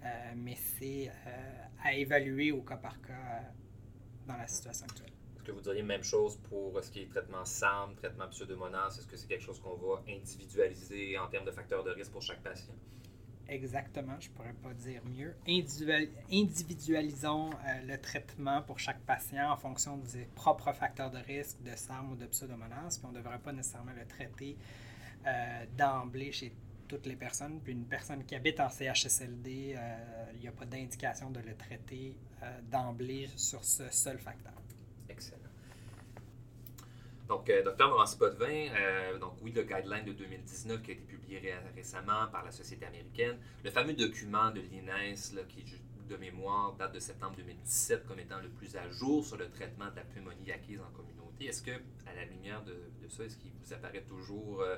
Euh, 0.03 0.07
mais 0.35 0.55
c'est 0.55 1.09
euh, 1.09 1.65
à 1.83 1.93
évaluer 1.93 2.51
au 2.51 2.61
cas 2.61 2.77
par 2.77 2.99
cas 3.01 3.13
euh, 3.13 3.39
dans 4.27 4.35
la 4.35 4.47
situation 4.47 4.85
actuelle. 4.85 5.11
Est-ce 5.35 5.43
que 5.43 5.51
vous 5.51 5.61
diriez 5.61 5.83
même 5.83 6.03
chose 6.03 6.37
pour 6.49 6.83
ce 6.83 6.91
qui 6.91 7.01
est 7.01 7.09
traitement 7.09 7.45
SAM, 7.45 7.95
traitement 7.95 8.27
pseudomonas? 8.29 8.97
Est-ce 8.97 9.07
que 9.07 9.15
c'est 9.15 9.27
quelque 9.27 9.43
chose 9.43 9.59
qu'on 9.59 9.75
va 9.75 10.03
individualiser 10.07 11.17
en 11.17 11.27
termes 11.27 11.45
de 11.45 11.51
facteurs 11.51 11.83
de 11.83 11.91
risque 11.91 12.11
pour 12.11 12.21
chaque 12.21 12.41
patient? 12.41 12.73
Exactement, 13.51 14.19
je 14.19 14.29
pourrais 14.29 14.53
pas 14.53 14.73
dire 14.73 15.01
mieux. 15.05 15.35
individualisons 16.31 17.49
euh, 17.51 17.81
le 17.85 17.99
traitement 17.99 18.61
pour 18.61 18.79
chaque 18.79 19.01
patient 19.01 19.51
en 19.51 19.57
fonction 19.57 19.97
des 19.97 20.25
propres 20.35 20.71
facteurs 20.73 21.11
de 21.11 21.19
risque 21.19 21.61
de 21.61 21.75
SARM 21.75 22.11
ou 22.11 22.15
de 22.15 22.25
pseudomonas, 22.25 22.97
puis 22.97 23.07
on 23.07 23.11
ne 23.11 23.17
devrait 23.17 23.39
pas 23.39 23.51
nécessairement 23.51 23.93
le 23.93 24.05
traiter 24.05 24.57
euh, 25.27 25.65
d'emblée 25.77 26.31
chez 26.31 26.53
toutes 26.87 27.05
les 27.05 27.15
personnes. 27.15 27.59
Puis 27.61 27.73
une 27.73 27.85
personne 27.85 28.25
qui 28.25 28.35
habite 28.35 28.59
en 28.59 28.69
CHSLD, 28.69 29.75
euh, 29.77 30.25
il 30.35 30.41
n'y 30.41 30.47
a 30.47 30.51
pas 30.51 30.65
d'indication 30.65 31.29
de 31.29 31.39
le 31.39 31.55
traiter 31.55 32.15
d'emblée 32.71 33.29
sur 33.35 33.63
ce 33.63 33.87
seul 33.91 34.17
facteur. 34.17 34.60
Donc, 37.31 37.49
euh, 37.49 37.63
docteur 37.63 37.87
Morancy 37.87 38.17
Potvin, 38.17 38.67
euh, 38.75 39.17
donc 39.17 39.35
oui, 39.41 39.53
le 39.53 39.63
guideline 39.63 40.03
de 40.03 40.11
2019 40.11 40.81
qui 40.81 40.91
a 40.91 40.93
été 40.95 41.03
publié 41.03 41.55
récemment 41.73 42.27
par 42.29 42.43
la 42.43 42.51
Société 42.51 42.85
américaine, 42.85 43.37
le 43.63 43.71
fameux 43.71 43.93
document 43.93 44.51
de 44.51 44.59
l'INES 44.59 45.15
qui, 45.47 45.63
de 46.09 46.17
mémoire, 46.17 46.73
date 46.73 46.93
de 46.93 46.99
septembre 46.99 47.37
2017 47.37 48.05
comme 48.05 48.19
étant 48.19 48.41
le 48.41 48.49
plus 48.49 48.75
à 48.75 48.89
jour 48.89 49.25
sur 49.25 49.37
le 49.37 49.49
traitement 49.49 49.89
de 49.91 49.95
la 49.95 50.01
pneumonie 50.01 50.51
acquise 50.51 50.81
en 50.81 50.91
communauté. 50.91 51.45
Est-ce 51.45 51.63
que, 51.63 51.71
à 51.71 52.13
la 52.13 52.25
lumière 52.25 52.65
de, 52.65 52.75
ça, 53.07 53.23
est-ce 53.23 53.37
qu'il 53.37 53.53
vous 53.63 53.73
apparaît 53.73 54.03
toujours 54.03 54.59
euh, 54.63 54.75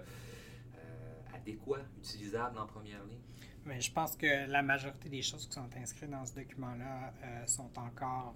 adéquat, 1.34 1.82
utilisable 1.98 2.60
en 2.60 2.68
première 2.68 3.04
ligne? 3.06 3.18
Mais 3.66 3.82
je 3.82 3.92
pense 3.92 4.16
que 4.16 4.48
la 4.48 4.62
majorité 4.62 5.10
des 5.10 5.24
choses 5.24 5.48
qui 5.48 5.54
sont 5.54 5.70
inscrites 5.76 6.12
dans 6.12 6.28
ce 6.28 6.36
document-là 6.36 7.48
sont 7.48 7.72
encore 7.80 8.36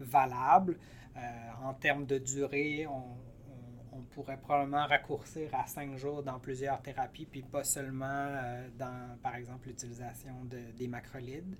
valables. 0.00 0.78
Euh, 1.16 1.20
en 1.62 1.74
termes 1.74 2.06
de 2.06 2.18
durée, 2.18 2.86
on, 2.86 3.16
pourrait 4.12 4.38
probablement 4.40 4.86
raccourcir 4.86 5.54
à 5.54 5.66
cinq 5.66 5.96
jours 5.96 6.22
dans 6.22 6.40
plusieurs 6.40 6.80
thérapies, 6.82 7.26
puis 7.26 7.42
pas 7.42 7.62
seulement 7.62 8.06
euh, 8.06 8.68
dans, 8.76 9.16
par 9.22 9.36
exemple, 9.36 9.68
l'utilisation 9.68 10.44
de, 10.44 10.58
des 10.76 10.88
macrolides. 10.88 11.56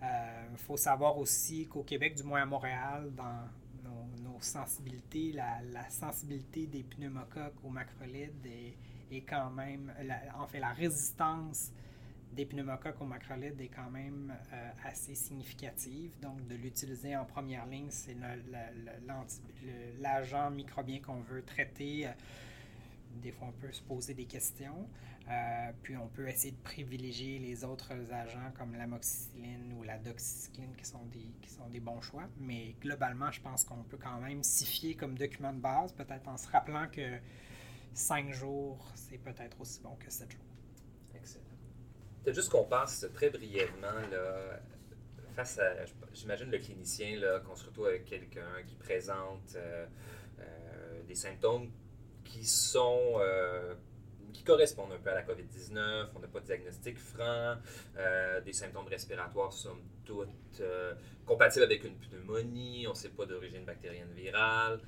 Il 0.00 0.04
euh, 0.04 0.56
faut 0.56 0.76
savoir 0.76 1.18
aussi 1.18 1.68
qu'au 1.68 1.82
Québec, 1.82 2.16
du 2.16 2.24
moins 2.24 2.42
à 2.42 2.46
Montréal, 2.46 3.12
dans 3.14 3.48
nos, 4.18 4.40
sensibilités, 4.40 5.32
la, 5.32 5.88
sensibilité 5.90 6.66
des 6.66 6.82
pneumocoques 6.82 7.62
aux 7.62 7.70
macrolides 7.70 8.46
est, 8.46 8.76
est 9.14 9.20
quand 9.20 9.50
même, 9.50 9.92
en 10.36 10.46
fait, 10.48 10.58
la 10.58 10.72
résistance 10.72 11.72
des 12.32 12.46
pneumocoques 12.46 13.00
au 13.00 13.04
macrolide 13.04 13.60
est 13.60 13.68
quand 13.68 13.90
même 13.90 14.34
euh, 14.52 14.70
assez 14.84 15.14
significative. 15.14 16.12
Donc, 16.20 16.46
de 16.46 16.54
l'utiliser 16.54 17.16
en 17.16 17.24
première 17.24 17.66
ligne, 17.66 17.90
c'est 17.90 18.16
l'agent 20.00 20.50
microbien 20.50 21.00
qu'on 21.00 21.20
veut 21.20 21.42
traiter. 21.42 22.08
Des 23.22 23.32
fois, 23.32 23.48
on 23.48 23.60
peut 23.60 23.72
se 23.72 23.82
poser 23.82 24.14
des 24.14 24.24
questions. 24.24 24.88
Euh, 25.30 25.72
puis, 25.82 25.96
on 25.96 26.08
peut 26.08 26.28
essayer 26.28 26.52
de 26.52 26.62
privilégier 26.62 27.38
les 27.38 27.64
autres 27.64 27.92
agents 28.12 28.50
comme 28.56 28.74
l'amoxicilline 28.74 29.72
ou 29.78 29.82
la 29.82 29.98
doxycycline 29.98 30.74
qui 30.76 30.84
sont, 30.84 31.04
des, 31.70 31.80
bons 31.80 32.00
choix. 32.00 32.28
Mais 32.40 32.74
globalement, 32.80 33.30
je 33.30 33.40
pense 33.40 33.64
qu'on 33.64 33.82
peut 33.84 33.98
quand 33.98 34.20
même 34.20 34.42
s'y 34.42 34.66
fier 34.66 34.94
comme 34.94 35.16
document 35.16 35.52
de 35.52 35.60
base, 35.60 35.92
peut-être 35.92 36.28
en 36.28 36.36
se 36.36 36.48
rappelant 36.48 36.88
que 36.88 37.18
5 37.94 38.32
jours, 38.32 38.90
c'est 38.94 39.18
peut-être 39.18 39.60
aussi 39.60 39.80
bon 39.80 39.94
que 39.96 40.10
7 40.10 40.30
jours. 40.32 40.51
Peut-être 42.22 42.36
juste 42.36 42.50
qu'on 42.50 42.64
passe 42.64 43.06
très 43.14 43.30
brièvement 43.30 44.00
là, 44.10 44.60
face 45.34 45.58
à, 45.58 45.84
j'imagine, 46.12 46.50
le 46.50 46.58
clinicien, 46.58 47.18
qu'on 47.46 47.56
se 47.56 47.66
retrouve 47.66 47.86
avec 47.86 48.04
quelqu'un 48.04 48.62
qui 48.66 48.76
présente 48.76 49.56
euh, 49.56 49.86
euh, 50.38 51.02
des 51.06 51.14
symptômes 51.14 51.70
qui 52.24 52.44
sont. 52.44 53.14
Euh, 53.16 53.74
qui 54.32 54.44
correspondent 54.44 54.92
un 54.92 54.98
peu 54.98 55.10
à 55.10 55.14
la 55.14 55.24
COVID-19, 55.24 56.06
on 56.14 56.18
n'a 56.18 56.26
pas 56.26 56.40
de 56.40 56.46
diagnostic 56.46 56.96
franc, 56.96 57.56
des 58.42 58.52
symptômes 58.54 58.86
respiratoires 58.86 59.52
somme 59.52 59.82
toute 60.06 60.62
compatibles 61.26 61.66
avec 61.66 61.84
une 61.84 61.98
pneumonie, 61.98 62.86
on 62.86 62.92
ne 62.92 62.96
sait 62.96 63.10
pas 63.10 63.26
d'origine 63.26 63.66
bactérienne 63.66 64.10
virale 64.14 64.80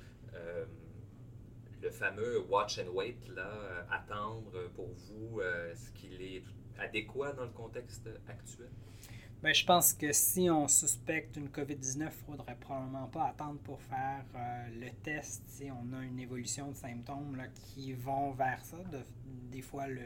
le 1.79 1.91
fameux 1.91 2.39
watch 2.49 2.79
and 2.79 2.87
wait, 2.91 3.19
là, 3.35 3.85
attendre 3.91 4.67
pour 4.75 4.87
vous, 4.87 5.41
ce 5.75 5.91
qu'il 5.91 6.19
est 6.23 6.41
adéquat 6.79 7.33
dans 7.33 7.45
le 7.45 7.51
contexte 7.51 8.09
actuel? 8.27 8.69
Bien, 9.43 9.53
je 9.53 9.65
pense 9.65 9.93
que 9.93 10.11
si 10.11 10.49
on 10.49 10.67
suspecte 10.67 11.35
une 11.35 11.49
COVID-19, 11.49 11.97
il 11.97 11.99
ne 11.99 12.09
faudrait 12.09 12.55
probablement 12.55 13.07
pas 13.07 13.27
attendre 13.27 13.59
pour 13.59 13.81
faire 13.81 14.23
euh, 14.35 14.67
le 14.79 14.89
test 15.03 15.43
si 15.47 15.69
on 15.69 15.95
a 15.95 16.01
une 16.03 16.19
évolution 16.19 16.69
de 16.69 16.75
symptômes 16.75 17.35
là, 17.35 17.43
qui 17.47 17.93
vont 17.93 18.31
vers 18.31 18.63
ça. 18.63 18.77
des 19.51 19.61
fois, 19.61 19.87
le, 19.87 20.01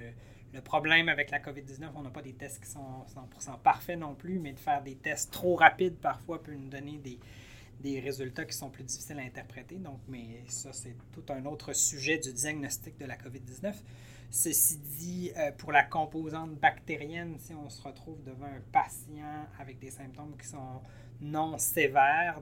le, 0.53 0.61
problème 0.61 1.07
avec 1.09 1.31
la 1.31 1.39
COVID-19, 1.39 1.91
on 1.95 2.01
n'a 2.01 2.09
pas 2.09 2.21
des 2.21 2.33
tests 2.33 2.61
qui 2.61 2.69
sont 2.69 3.05
100% 3.07 3.59
parfaits 3.61 3.99
non 3.99 4.15
plus, 4.15 4.39
mais 4.39 4.51
de 4.51 4.59
faire 4.59 4.81
des 4.81 4.95
tests 4.95 5.31
trop 5.31 5.55
rapides 5.55 5.97
parfois 5.97 6.43
peut 6.43 6.53
nous 6.53 6.69
donner 6.69 6.97
des, 6.97 7.19
des 7.79 7.99
résultats 7.99 8.45
qui 8.45 8.55
sont 8.55 8.69
plus 8.69 8.83
difficiles 8.83 9.19
à 9.19 9.23
interpréter. 9.23 9.75
Donc, 9.77 9.99
mais 10.07 10.43
ça, 10.47 10.73
c'est 10.73 10.95
tout 11.11 11.23
un 11.29 11.45
autre 11.45 11.73
sujet 11.73 12.17
du 12.17 12.33
diagnostic 12.33 12.97
de 12.97 13.05
la 13.05 13.15
COVID-19. 13.15 13.73
Ceci 14.31 14.77
dit, 14.77 15.31
euh, 15.37 15.51
pour 15.53 15.71
la 15.71 15.83
composante 15.83 16.55
bactérienne, 16.55 17.37
si 17.39 17.53
on 17.53 17.69
se 17.69 17.81
retrouve 17.81 18.23
devant 18.23 18.45
un 18.45 18.61
patient 18.71 19.47
avec 19.59 19.79
des 19.79 19.89
symptômes 19.89 20.35
qui 20.37 20.47
sont 20.47 20.81
non 21.21 21.57
sévères, 21.57 22.41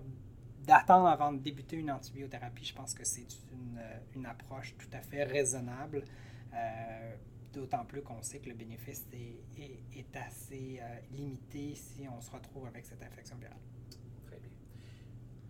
d'attendre 0.65 1.07
avant 1.07 1.31
de 1.31 1.39
débuter 1.39 1.77
une 1.77 1.89
antibiothérapie, 1.89 2.65
je 2.65 2.73
pense 2.73 2.93
que 2.93 3.05
c'est 3.05 3.27
une, 3.53 3.79
une, 4.15 4.25
approche 4.25 4.75
tout 4.77 4.89
à 4.91 4.99
fait 4.99 5.23
raisonnable. 5.23 6.03
Euh, 6.53 7.15
d'autant 7.53 7.85
plus 7.85 8.01
qu'on 8.01 8.21
sait 8.21 8.39
que 8.39 8.49
le 8.49 8.55
bénéfice 8.55 9.05
est, 9.13 9.97
est, 9.97 10.15
assez 10.15 10.79
euh, 10.81 10.99
limité 11.11 11.73
si 11.75 12.07
on 12.07 12.21
se 12.21 12.29
retrouve 12.31 12.67
avec 12.67 12.85
cette 12.85 13.01
infection 13.01 13.35
virale. 13.37 13.57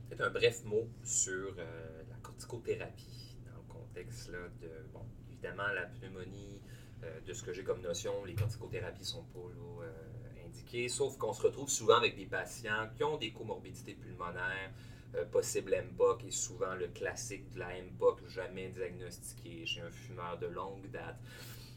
Peut-être 0.07 0.21
un 0.21 0.29
bref 0.29 0.63
mot 0.63 0.87
sur 1.03 1.55
la 1.55 2.15
corticothérapie 2.21 3.37
dans 3.45 3.57
le 3.57 3.67
contexte 3.67 4.29
là, 4.31 4.39
de 4.61 4.69
bon, 4.93 5.05
évidemment, 5.29 5.67
la 5.73 5.85
pneumonie, 5.85 6.61
euh, 7.03 7.19
de 7.27 7.33
ce 7.33 7.43
que 7.43 7.53
j'ai 7.53 7.63
comme 7.63 7.81
notion, 7.81 8.25
les 8.25 8.33
corticothérapies 8.33 9.05
sont 9.05 9.23
pas 9.25 9.39
euh, 9.39 10.45
indiquées, 10.45 10.89
sauf 10.89 11.15
qu'on 11.17 11.33
se 11.33 11.43
retrouve 11.43 11.69
souvent 11.69 11.97
avec 11.97 12.15
des 12.15 12.25
patients 12.25 12.89
qui 12.95 13.03
ont 13.03 13.17
des 13.17 13.31
comorbidités 13.31 13.93
pulmonaires, 13.93 14.71
euh, 15.15 15.25
possible 15.25 15.75
MPOC 15.75 16.25
est 16.25 16.31
souvent 16.31 16.73
le 16.73 16.87
classique 16.87 17.53
de 17.53 17.59
la 17.59 17.69
MPOC, 17.81 18.27
jamais 18.27 18.69
diagnostiqué 18.69 19.65
chez 19.65 19.81
un 19.81 19.91
fumeur 19.91 20.39
de 20.39 20.47
longue 20.47 20.89
date. 20.89 21.17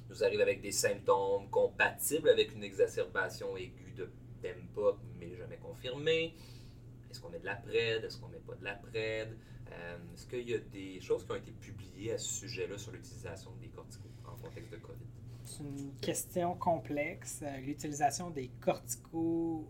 Nous 0.09 0.25
arrive 0.25 0.41
avec 0.41 0.63
des 0.63 0.73
symptômes 0.73 1.51
compatibles 1.51 2.31
avec 2.31 2.55
une 2.55 2.65
exacerbation 2.65 3.57
aiguë 3.57 3.93
de 3.97 4.11
d'MPOC, 4.43 4.97
mais 5.19 5.37
jamais 5.37 5.59
confirmée. 5.59 6.35
Est-ce 7.11 7.21
qu'on 7.21 7.31
met 7.31 7.39
de 7.39 7.47
la 7.47 7.57
PRED? 7.57 8.05
Est-ce 8.05 8.19
qu'on 8.19 8.29
met 8.29 8.39
pas 8.39 8.55
de 8.55 8.65
la 8.65 8.75
PRED? 8.75 9.37
Euh, 9.73 9.99
est-ce 10.15 10.27
qu'il 10.27 10.49
y 10.49 10.55
a 10.55 10.59
des 10.59 11.01
choses 11.01 11.25
qui 11.25 11.33
ont 11.33 11.37
été 11.37 11.53
publiées 11.53 12.13
à 12.13 12.19
ce 12.19 12.33
sujet-là 12.41 12.77
sur 12.79 12.93
l'utilisation 12.93 13.53
des 13.61 13.69
corticos 13.69 14.09
en 14.27 14.37
contexte 14.37 14.73
de 14.73 14.77
COVID? 14.79 15.07
C'est 15.45 15.63
une 15.63 15.95
question 16.01 16.55
complexe. 16.55 17.41
Euh, 17.43 17.57
l'utilisation 17.59 18.31
des 18.31 18.49
corticos 18.61 19.69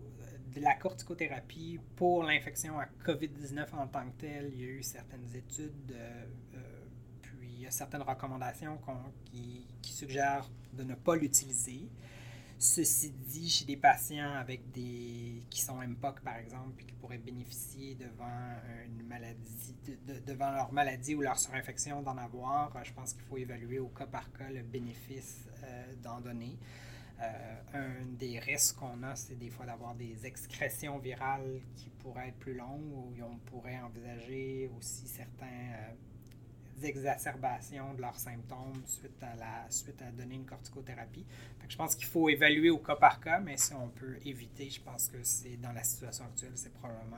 de 0.55 0.61
la 0.61 0.75
corticothérapie 0.75 1.79
pour 1.97 2.25
l'infection 2.25 2.79
à 2.79 2.87
COVID-19 3.05 3.75
en 3.75 3.87
tant 3.87 4.09
que 4.11 4.21
telle, 4.21 4.51
il 4.53 4.61
y 4.61 4.65
a 4.65 4.69
eu 4.69 4.83
certaines 4.83 5.35
études, 5.35 5.93
euh, 5.93 6.25
puis 7.23 7.49
il 7.49 7.61
y 7.61 7.67
a 7.67 7.71
certaines 7.71 8.03
recommandations 8.03 8.79
qui, 9.25 9.67
suggèrent 9.83 10.49
de 10.73 10.83
ne 10.83 10.95
pas 10.95 11.15
l'utiliser. 11.15 11.91
Ceci 12.63 13.11
dit, 13.11 13.49
chez 13.49 13.65
des 13.65 13.79
patients 13.79 14.35
avec 14.35 14.71
des 14.71 15.43
qui 15.49 15.63
sont 15.63 15.77
MPOC 15.77 16.21
par 16.21 16.37
exemple, 16.37 16.73
puis 16.77 16.85
qui 16.85 16.93
pourraient 16.93 17.17
bénéficier 17.17 17.95
devant 17.95 18.55
une 18.85 19.03
maladie, 19.07 19.75
devant 20.27 20.51
leur 20.51 20.71
maladie 20.71 21.15
ou 21.15 21.23
leur 21.23 21.39
surinfection 21.39 22.03
d'en 22.03 22.19
avoir, 22.19 22.71
je 22.85 22.93
pense 22.93 23.15
qu'il 23.15 23.23
faut 23.23 23.39
évaluer 23.39 23.79
au 23.79 23.89
cas 23.89 24.07
par 24.07 24.31
cas 24.33 24.51
le 24.51 24.63
bénéfice 24.63 25.49
d'en 26.03 26.21
donner. 26.21 26.59
Euh, 27.23 27.61
un 27.75 28.05
des 28.19 28.39
risques 28.39 28.77
qu'on 28.77 29.03
a, 29.03 29.15
c'est 29.15 29.39
des 29.39 29.51
fois 29.51 29.67
d'avoir 29.67 29.95
des 29.95 30.27
excrétions 30.27 30.99
virales 30.99 31.61
qui 31.77 31.91
pourraient 31.91 32.29
être 32.29 32.39
plus 32.39 32.55
longues 32.55 32.93
ou 32.93 33.15
on 33.23 33.37
pourrait 33.51 33.79
envisager 33.81 34.71
aussi 34.79 35.07
certaines 35.07 35.73
euh, 35.73 35.93
exacerbations 36.85 37.95
de 37.95 38.01
leurs 38.01 38.19
symptômes 38.19 38.83
suite 38.87 39.23
à, 39.23 39.35
la, 39.37 39.71
suite 39.71 40.01
à 40.03 40.11
donner 40.11 40.37
une 40.37 40.47
corticothérapie. 40.47 41.27
je 41.69 41.77
pense 41.77 41.95
qu'il 41.95 42.07
faut 42.07 42.29
évaluer 42.29 42.71
au 42.71 42.79
cas 42.79 42.97
par 42.97 43.21
cas, 43.21 43.41
mais 43.41 43.57
si 43.57 43.73
on 43.75 43.89
peut 43.89 44.17
éviter, 44.25 44.71
je 44.71 44.81
pense 44.81 45.09
que 45.09 45.23
c'est 45.23 45.57
dans 45.57 45.73
la 45.73 45.83
situation 45.83 46.25
actuelle, 46.25 46.53
c'est 46.55 46.73
probablement 46.75 47.17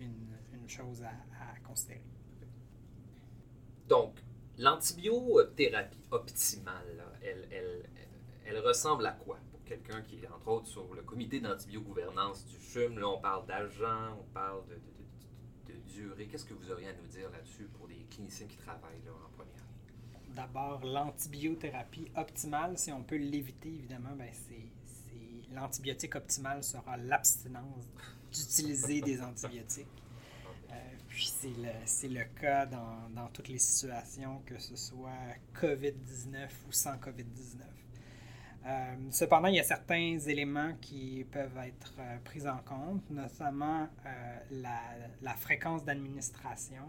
une, 0.00 0.36
une 0.52 0.68
chose 0.68 1.02
à, 1.02 1.08
à 1.08 1.58
considérer. 1.66 2.02
Donc, 3.88 4.14
l'antibiothérapie 4.58 6.02
optimale, 6.10 7.04
elle, 7.22 7.48
elle, 7.50 7.88
elle 8.48 8.58
ressemble 8.60 9.06
à 9.06 9.12
quoi? 9.12 9.38
Pour 9.50 9.62
quelqu'un 9.64 10.02
qui 10.02 10.16
est, 10.16 10.28
entre 10.28 10.48
autres, 10.48 10.66
sur 10.66 10.94
le 10.94 11.02
comité 11.02 11.40
d'antibiogouvernance 11.40 12.46
du 12.46 12.58
CHUM? 12.58 12.98
Là, 12.98 13.08
on 13.08 13.20
parle 13.20 13.46
d'agent, 13.46 14.16
on 14.18 14.32
parle 14.32 14.62
de, 14.68 14.76
durée. 15.86 16.26
Qu'est-ce 16.26 16.44
que 16.44 16.54
vous 16.54 16.70
auriez 16.70 16.88
à 16.88 16.92
nous 16.92 17.06
dire 17.08 17.30
là-dessus 17.30 17.64
pour 17.76 17.88
des 17.88 17.97
cliniciens 18.08 18.46
qui 18.46 18.56
travaillent 18.56 19.02
là, 19.04 19.12
en 19.12 19.30
première 19.36 19.54
ligne? 19.54 20.34
D'abord, 20.34 20.84
l'antibiothérapie 20.84 22.10
optimale, 22.16 22.78
si 22.78 22.92
on 22.92 23.02
peut 23.02 23.16
l'éviter, 23.16 23.68
évidemment, 23.68 24.14
ben 24.16 24.30
c'est, 24.32 25.54
l'antibiotique 25.54 26.14
optimal 26.14 26.62
sera 26.62 26.96
l'abstinence 26.96 27.88
d'utiliser 28.32 29.00
des 29.00 29.22
antibiotiques. 29.22 29.86
Euh, 30.70 30.74
puis 31.08 31.24
c'est 31.24 32.08
le, 32.08 32.14
le 32.14 32.24
cas 32.38 32.66
dans, 32.66 33.08
dans, 33.14 33.28
toutes 33.28 33.48
les 33.48 33.58
situations, 33.58 34.42
que 34.44 34.58
ce 34.58 34.76
soit 34.76 35.34
COVID-19 35.54 36.48
ou 36.68 36.72
sans 36.72 36.96
COVID-19. 36.96 37.62
Euh, 38.66 38.96
cependant, 39.10 39.48
il 39.48 39.54
y 39.54 39.60
a 39.60 39.64
certains 39.64 40.18
éléments 40.18 40.74
qui 40.80 41.24
peuvent 41.30 41.56
être 41.64 41.94
euh, 42.00 42.18
pris 42.24 42.46
en 42.46 42.58
compte, 42.58 43.08
notamment 43.08 43.88
euh, 44.04 44.62
la, 45.22 45.34
fréquence 45.34 45.84
d'administration. 45.84 46.82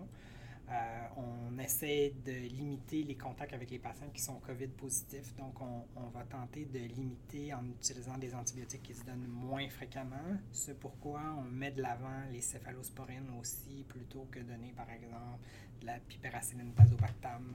On 1.16 1.58
essaie 1.58 2.14
de 2.26 2.32
limiter 2.32 3.04
les 3.04 3.16
contacts 3.16 3.54
avec 3.54 3.72
les 3.72 3.80
patients 3.80 4.10
qui 4.14 4.22
sont 4.22 4.36
COVID 4.36 4.68
positifs, 4.68 5.36
donc 5.36 5.60
on, 5.62 6.10
va 6.10 6.24
tenter 6.24 6.66
de 6.66 6.80
limiter 6.80 7.54
en 7.54 7.66
utilisant 7.68 8.18
des 8.18 8.34
antibiotiques 8.34 8.84
qui 8.84 8.94
se 8.94 9.04
donnent 9.04 9.28
moins 9.28 9.68
fréquemment. 9.70 10.38
C'est 10.52 10.80
pourquoi 10.80 11.22
on 11.38 11.44
met 11.44 11.72
de 11.72 11.82
l'avant 11.82 12.24
les 12.32 12.42
céphalosporines 12.42 13.30
aussi, 13.40 13.86
plutôt 13.88 14.28
que 14.32 14.40
donner 14.40 14.74
par 14.76 14.90
exemple 14.90 15.44
de 15.82 15.86
la 15.86 16.00
piperacilline 16.00 16.74
tazobactam 16.74 17.54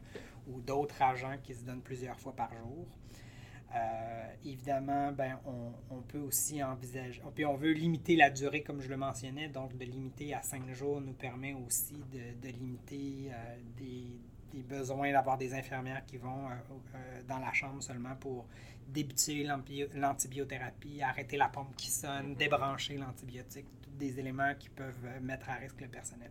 ou 0.49 0.61
d'autres 0.61 1.01
agents 1.03 1.39
qui 1.43 1.55
se 1.55 1.65
donnent 1.65 1.83
plusieurs 1.83 2.19
fois 2.19 2.35
par 2.35 2.51
jour. 2.55 2.87
Euh, 3.75 4.25
évidemment, 4.45 5.11
ben, 5.13 5.39
on, 5.91 6.01
peut 6.03 6.19
aussi 6.19 6.63
envisager, 6.63 7.21
puis 7.35 7.45
on 7.45 7.57
veut 7.57 7.73
limiter 7.73 8.15
la 8.15 8.31
durée, 8.31 8.63
comme 8.63 8.81
je 8.81 8.89
le 8.89 8.97
mentionnais, 8.97 9.49
donc 9.49 9.77
de 9.77 9.85
limiter 9.85 10.33
à 10.35 10.43
cinq 10.43 10.69
jours 10.73 11.01
nous 11.01 11.13
permet 11.13 11.55
aussi 11.55 11.97
de, 12.13 12.49
limiter 12.49 13.31
euh, 13.33 13.57
des, 13.77 14.63
besoins 14.63 15.11
d'avoir 15.11 15.37
des 15.39 15.53
infirmières 15.55 16.05
qui 16.07 16.19
vont 16.19 16.47
euh, 16.47 17.23
dans 17.27 17.39
la 17.39 17.53
chambre 17.53 17.83
seulement 17.83 18.15
pour 18.15 18.47
débuter 18.87 19.45
l'antibiothérapie, 19.95 21.03
arrêter 21.03 21.37
la 21.37 21.49
pompe 21.49 21.75
qui 21.75 21.91
sonne, 21.91 22.35
débrancher 22.37 22.97
l'antibiotique, 22.97 23.67
tous 23.83 23.91
des 23.99 24.21
éléments 24.21 24.55
qui 24.57 24.69
peuvent 24.69 25.21
mettre 25.21 25.51
à 25.51 25.55
risque 25.55 25.81
le 25.81 25.89
personnel. 25.89 26.31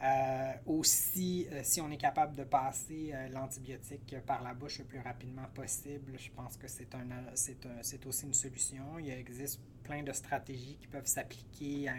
Euh, 0.00 0.52
aussi, 0.66 1.48
euh, 1.50 1.60
si 1.64 1.80
on 1.80 1.90
est 1.90 1.96
capable 1.96 2.36
de 2.36 2.44
passer 2.44 3.10
euh, 3.12 3.28
l'antibiotique 3.30 4.14
par 4.24 4.42
la 4.42 4.54
bouche 4.54 4.78
le 4.78 4.84
plus 4.84 5.00
rapidement 5.00 5.46
possible, 5.54 6.12
je 6.16 6.30
pense 6.30 6.56
que 6.56 6.68
c'est 6.68 6.94
un, 6.94 7.00
c'est, 7.34 8.06
aussi 8.06 8.26
une 8.26 8.34
solution. 8.34 8.98
Il 9.00 9.10
existe 9.10 9.60
plein 9.82 10.04
de 10.04 10.12
stratégies 10.12 10.76
qui 10.76 10.86
peuvent 10.86 11.06
s'appliquer 11.06 11.88
à, 11.88 11.94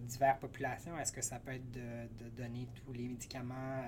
diverses 0.00 0.40
populations. 0.40 0.98
Est-ce 0.98 1.12
que 1.12 1.22
ça 1.22 1.38
peut 1.38 1.52
être 1.52 1.70
de, 1.70 2.28
donner 2.36 2.66
tous 2.74 2.92
les 2.92 3.06
médicaments 3.06 3.80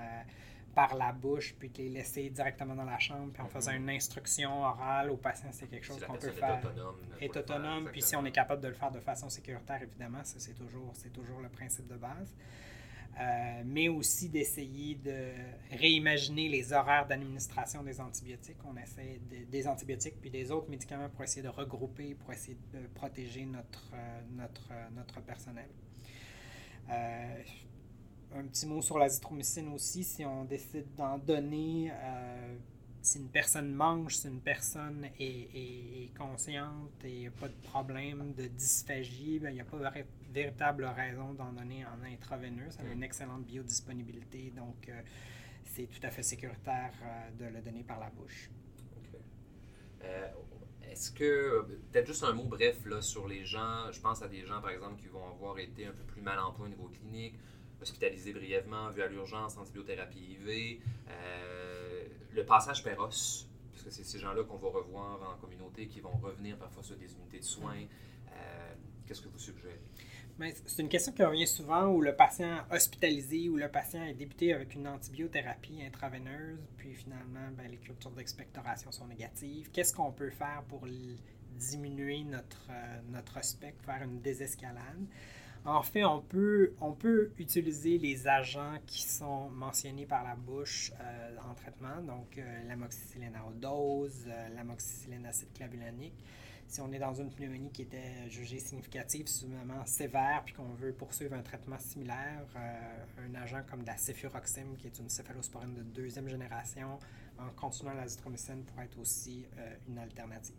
par 0.76 0.94
la 0.94 1.10
bouche, 1.10 1.56
puis 1.58 1.70
de 1.70 1.78
les 1.78 1.88
laisser 1.88 2.30
directement 2.30 2.76
dans 2.76 2.84
la 2.84 2.98
chambre, 3.00 3.32
puis 3.32 3.42
en 3.42 3.48
faisant 3.48 3.72
mm-hmm. 3.72 3.76
une 3.78 3.90
instruction 3.90 4.62
orale 4.62 5.10
au 5.10 5.16
patient, 5.16 5.48
c'est 5.50 5.66
quelque 5.66 5.86
chose 5.86 6.04
qu'on 6.04 6.18
peut 6.18 6.30
faire. 6.30 6.60
Est 6.60 6.66
autonome. 6.66 6.96
Est 7.20 7.36
autonome, 7.36 7.88
puis 7.90 8.02
si 8.02 8.14
on 8.14 8.24
est 8.24 8.30
capable 8.30 8.62
de 8.62 8.68
le 8.68 8.74
faire 8.74 8.92
de 8.92 9.00
façon 9.00 9.28
sécuritaire, 9.28 9.82
évidemment, 9.82 10.20
c'est 10.22 10.54
toujours, 10.54 10.92
c'est 10.94 11.12
toujours 11.12 11.40
le 11.40 11.48
principe 11.48 11.88
de 11.88 11.96
base. 11.96 12.32
Euh, 13.18 13.62
mais 13.64 13.88
aussi 13.88 14.28
d'essayer 14.28 14.94
de 14.96 15.32
réimaginer 15.70 16.50
les 16.50 16.74
horaires 16.74 17.06
d'administration 17.06 17.82
des 17.82 17.98
antibiotiques. 17.98 18.58
On 18.62 18.76
essaie 18.76 19.20
des 19.50 19.66
antibiotiques 19.66 20.20
puis 20.20 20.28
des 20.28 20.50
autres 20.50 20.68
médicaments 20.68 21.08
pour 21.08 21.22
essayer 21.24 21.42
de 21.42 21.48
regrouper, 21.48 22.14
pour 22.14 22.30
essayer 22.34 22.58
de 22.74 22.86
protéger 22.94 23.46
notre, 23.46 23.90
euh, 23.94 24.20
notre, 24.36 24.68
euh, 24.70 24.88
notre 24.94 25.22
personnel. 25.22 25.68
un 26.88 28.44
petit 28.48 28.66
mot 28.66 28.82
sur 28.82 28.98
l'azithromycine 28.98 29.68
aussi, 29.68 30.04
si 30.04 30.22
on 30.26 30.44
décide 30.44 30.94
d'en 30.94 31.16
donner 31.16 31.90
si 33.00 33.18
une 33.18 33.28
personne 33.28 33.72
mange, 33.72 34.16
si 34.16 34.26
une 34.26 34.40
personne 34.40 35.06
est, 35.18 36.12
consciente 36.18 37.04
et 37.04 37.20
n'y 37.20 37.26
a 37.28 37.30
pas 37.30 37.48
de 37.48 37.54
problème 37.62 38.34
de 38.34 38.46
dysphagie, 38.46 39.38
ben, 39.38 39.50
il 39.50 39.54
n'y 39.54 39.60
a 39.60 39.64
pas 39.64 39.78
véritable 40.36 40.84
raison 40.84 41.32
d'en 41.32 41.52
donner 41.52 41.86
en 41.86 42.04
intraveineux. 42.04 42.70
Ça 42.70 42.82
a 42.82 42.92
une 42.92 43.02
excellente 43.02 43.44
biodisponibilité, 43.44 44.52
donc 44.54 44.88
euh, 44.88 45.00
c'est 45.64 45.86
tout 45.86 46.02
à 46.02 46.10
fait 46.10 46.22
sécuritaire 46.22 46.92
euh, 47.02 47.30
de 47.40 47.46
le 47.54 47.62
donner 47.62 47.82
par 47.82 47.98
la 47.98 48.10
bouche. 48.10 48.50
Euh, 50.04 50.28
est-ce 50.90 51.10
que, 51.10 51.62
peut-être 51.90 52.06
juste 52.06 52.22
un 52.22 52.34
mot 52.34 52.44
bref 52.44 52.84
là, 52.84 53.00
sur 53.00 53.26
les 53.26 53.46
gens, 53.46 53.90
je 53.90 53.98
pense 53.98 54.20
à 54.20 54.28
des 54.28 54.44
gens 54.44 54.60
par 54.60 54.70
exemple 54.70 55.00
qui 55.00 55.08
vont 55.08 55.26
avoir 55.26 55.58
été 55.58 55.86
un 55.86 55.92
peu 55.92 56.04
plus 56.04 56.20
mal 56.20 56.38
en 56.38 56.52
point 56.52 56.66
au 56.66 56.68
niveau 56.68 56.88
clinique, 56.88 57.36
hospitalisés 57.80 58.34
brièvement, 58.34 58.90
vus 58.90 59.02
à 59.02 59.08
l'urgence, 59.08 59.56
antibiothérapie 59.56 60.38
IV 60.38 60.80
le 62.32 62.44
passage 62.44 62.84
Péros, 62.84 63.08
parce 63.72 63.82
que 63.82 63.90
c'est 63.90 64.04
ces 64.04 64.18
gens-là 64.18 64.44
qu'on 64.44 64.58
va 64.58 64.68
revoir 64.68 65.18
en 65.32 65.40
communauté, 65.40 65.86
qui 65.86 66.00
vont 66.00 66.16
revenir 66.22 66.58
parfois 66.58 66.82
sur 66.82 66.96
des 66.96 67.10
unités 67.14 67.38
de 67.38 67.44
soins. 67.44 67.86
Qu'est-ce 69.06 69.22
que 69.22 69.28
vous 69.28 69.38
suggérez? 69.38 69.80
C'est 70.66 70.82
une 70.82 70.88
question 70.88 71.12
qui 71.12 71.22
revient 71.22 71.46
souvent 71.46 71.86
où 71.86 72.02
le 72.02 72.14
patient 72.14 72.58
hospitalisé 72.70 73.48
ou 73.48 73.56
le 73.56 73.70
patient 73.70 74.04
est 74.04 74.12
débuté 74.14 74.52
avec 74.52 74.74
une 74.74 74.86
antibiothérapie 74.86 75.82
intraveineuse, 75.82 76.58
puis 76.76 76.92
finalement, 76.92 77.48
ben, 77.56 77.70
les 77.70 77.78
cultures 77.78 78.10
d'expectoration 78.10 78.92
sont 78.92 79.06
négatives. 79.06 79.70
Qu'est-ce 79.72 79.94
qu'on 79.94 80.12
peut 80.12 80.30
faire 80.30 80.62
pour 80.68 80.86
diminuer 81.54 82.24
notre, 82.24 82.68
euh, 82.70 83.22
faire 83.84 84.02
une 84.02 84.20
désescalade? 84.20 85.06
En 85.66 85.82
fait, 85.82 86.04
on 86.04 86.20
peut, 86.20 86.74
on 86.80 86.92
peut 86.92 87.32
utiliser 87.38 87.98
les 87.98 88.28
agents 88.28 88.78
qui 88.86 89.02
sont 89.02 89.50
mentionnés 89.50 90.06
par 90.06 90.22
la 90.22 90.36
bouche 90.36 90.92
euh, 91.00 91.36
en 91.50 91.54
traitement, 91.54 92.00
donc 92.02 92.38
euh, 92.38 92.68
l'amoxicilline 92.68 93.34
à 93.34 93.44
haute 93.44 93.58
dose, 93.58 94.26
euh, 94.28 94.48
l'amoxicilline 94.54 95.26
acide 95.26 95.52
clavulanique. 95.54 96.14
Si 96.68 96.80
on 96.80 96.92
est 96.92 96.98
dans 96.98 97.14
une 97.14 97.30
pneumonie 97.30 97.70
qui 97.70 97.82
était 97.82 98.28
jugée 98.28 98.58
significative, 98.58 99.28
suffisamment 99.28 99.84
sévère, 99.86 100.42
puis 100.44 100.52
qu'on 100.52 100.74
veut 100.74 100.92
poursuivre 100.92 101.34
un 101.34 101.42
traitement 101.42 101.78
similaire, 101.78 102.44
un 103.18 103.34
agent 103.36 103.62
comme 103.70 103.84
la 103.84 103.96
céfuroxime, 103.96 104.76
qui 104.76 104.88
est 104.88 104.98
une 104.98 105.08
céphalosporine 105.08 105.74
de 105.74 105.82
deuxième 105.82 106.28
génération, 106.28 106.98
en 107.38 107.48
continuant 107.50 107.94
l'azithromycine, 107.94 108.64
pourrait 108.64 108.86
être 108.86 108.98
aussi 108.98 109.46
une 109.88 109.98
alternative. 109.98 110.56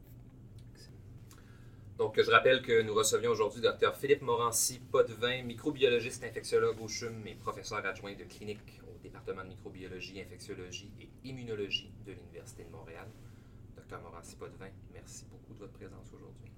Donc, 1.98 2.22
je 2.22 2.30
rappelle 2.32 2.62
que 2.62 2.84
nous 2.84 2.94
recevions 2.94 3.32
aujourd'hui 3.32 3.60
Dr 3.60 3.96
Philippe 3.96 4.22
Morancy, 4.22 4.80
Potvin, 4.80 5.42
microbiologiste 5.44 6.24
infectiologue 6.24 6.80
au 6.80 6.88
CHUM 6.88 7.26
et 7.26 7.36
professeur 7.36 7.86
adjoint 7.86 8.14
de 8.14 8.24
clinique 8.24 8.82
au 8.88 8.98
département 9.00 9.44
de 9.44 9.50
microbiologie, 9.50 10.22
infectiologie 10.22 10.92
et 11.02 11.10
immunologie 11.28 11.92
de 12.06 12.14
l'Université 12.14 12.64
de 12.64 12.70
Montréal. 12.70 13.08
Dr 13.90 14.02
Morancy 14.02 14.36
Potvin, 14.36 14.68
merci 14.94 15.26
beaucoup 15.32 15.54
de 15.54 15.60
votre 15.60 15.74
présence 15.74 16.12
aujourd'hui. 16.14 16.52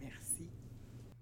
Merci. 0.00 0.48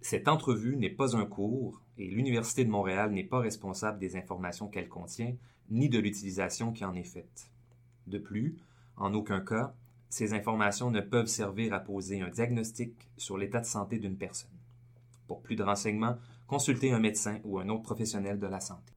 Cette 0.01 0.29
entrevue 0.29 0.77
n'est 0.77 0.91
pas 0.91 1.17
un 1.17 1.27
cours 1.27 1.83
et 1.99 2.09
l'Université 2.09 2.65
de 2.65 2.71
Montréal 2.71 3.13
n'est 3.13 3.25
pas 3.25 3.41
responsable 3.41 3.99
des 3.99 4.17
informations 4.17 4.69
qu'elle 4.69 4.89
contient 4.89 5.37
ni 5.71 5.89
de 5.89 5.99
l'utilisation 5.99 6.73
qui 6.73 6.85
en 6.85 6.95
est 6.95 7.05
faite. 7.05 7.51
De 8.07 8.19
plus, 8.19 8.57
en 8.97 9.15
aucun 9.15 9.41
cas, 9.41 9.75
Ces 10.13 10.35
informations 10.35 10.91
ne 10.91 11.01
peuvent 11.01 11.27
servir 11.27 11.73
à 11.73 11.81
poser 11.81 12.21
un 12.21 12.29
diagnostic 12.29 12.93
sur 13.17 13.39
l'état 13.39 13.61
de 13.61 13.65
santé 13.65 13.99
d'une 13.99 14.19
personne. 14.19 14.51
Pour 15.27 15.41
plus 15.41 15.57
de 15.57 15.63
renseignements, 15.63 16.19
consultez 16.47 16.93
un 16.93 16.99
médecin 16.99 17.41
ou 17.45 17.59
un 17.59 17.71
autre 17.71 17.85
professionnel 17.85 18.39
de 18.39 18.47
la 18.47 18.61
santé. 18.61 18.92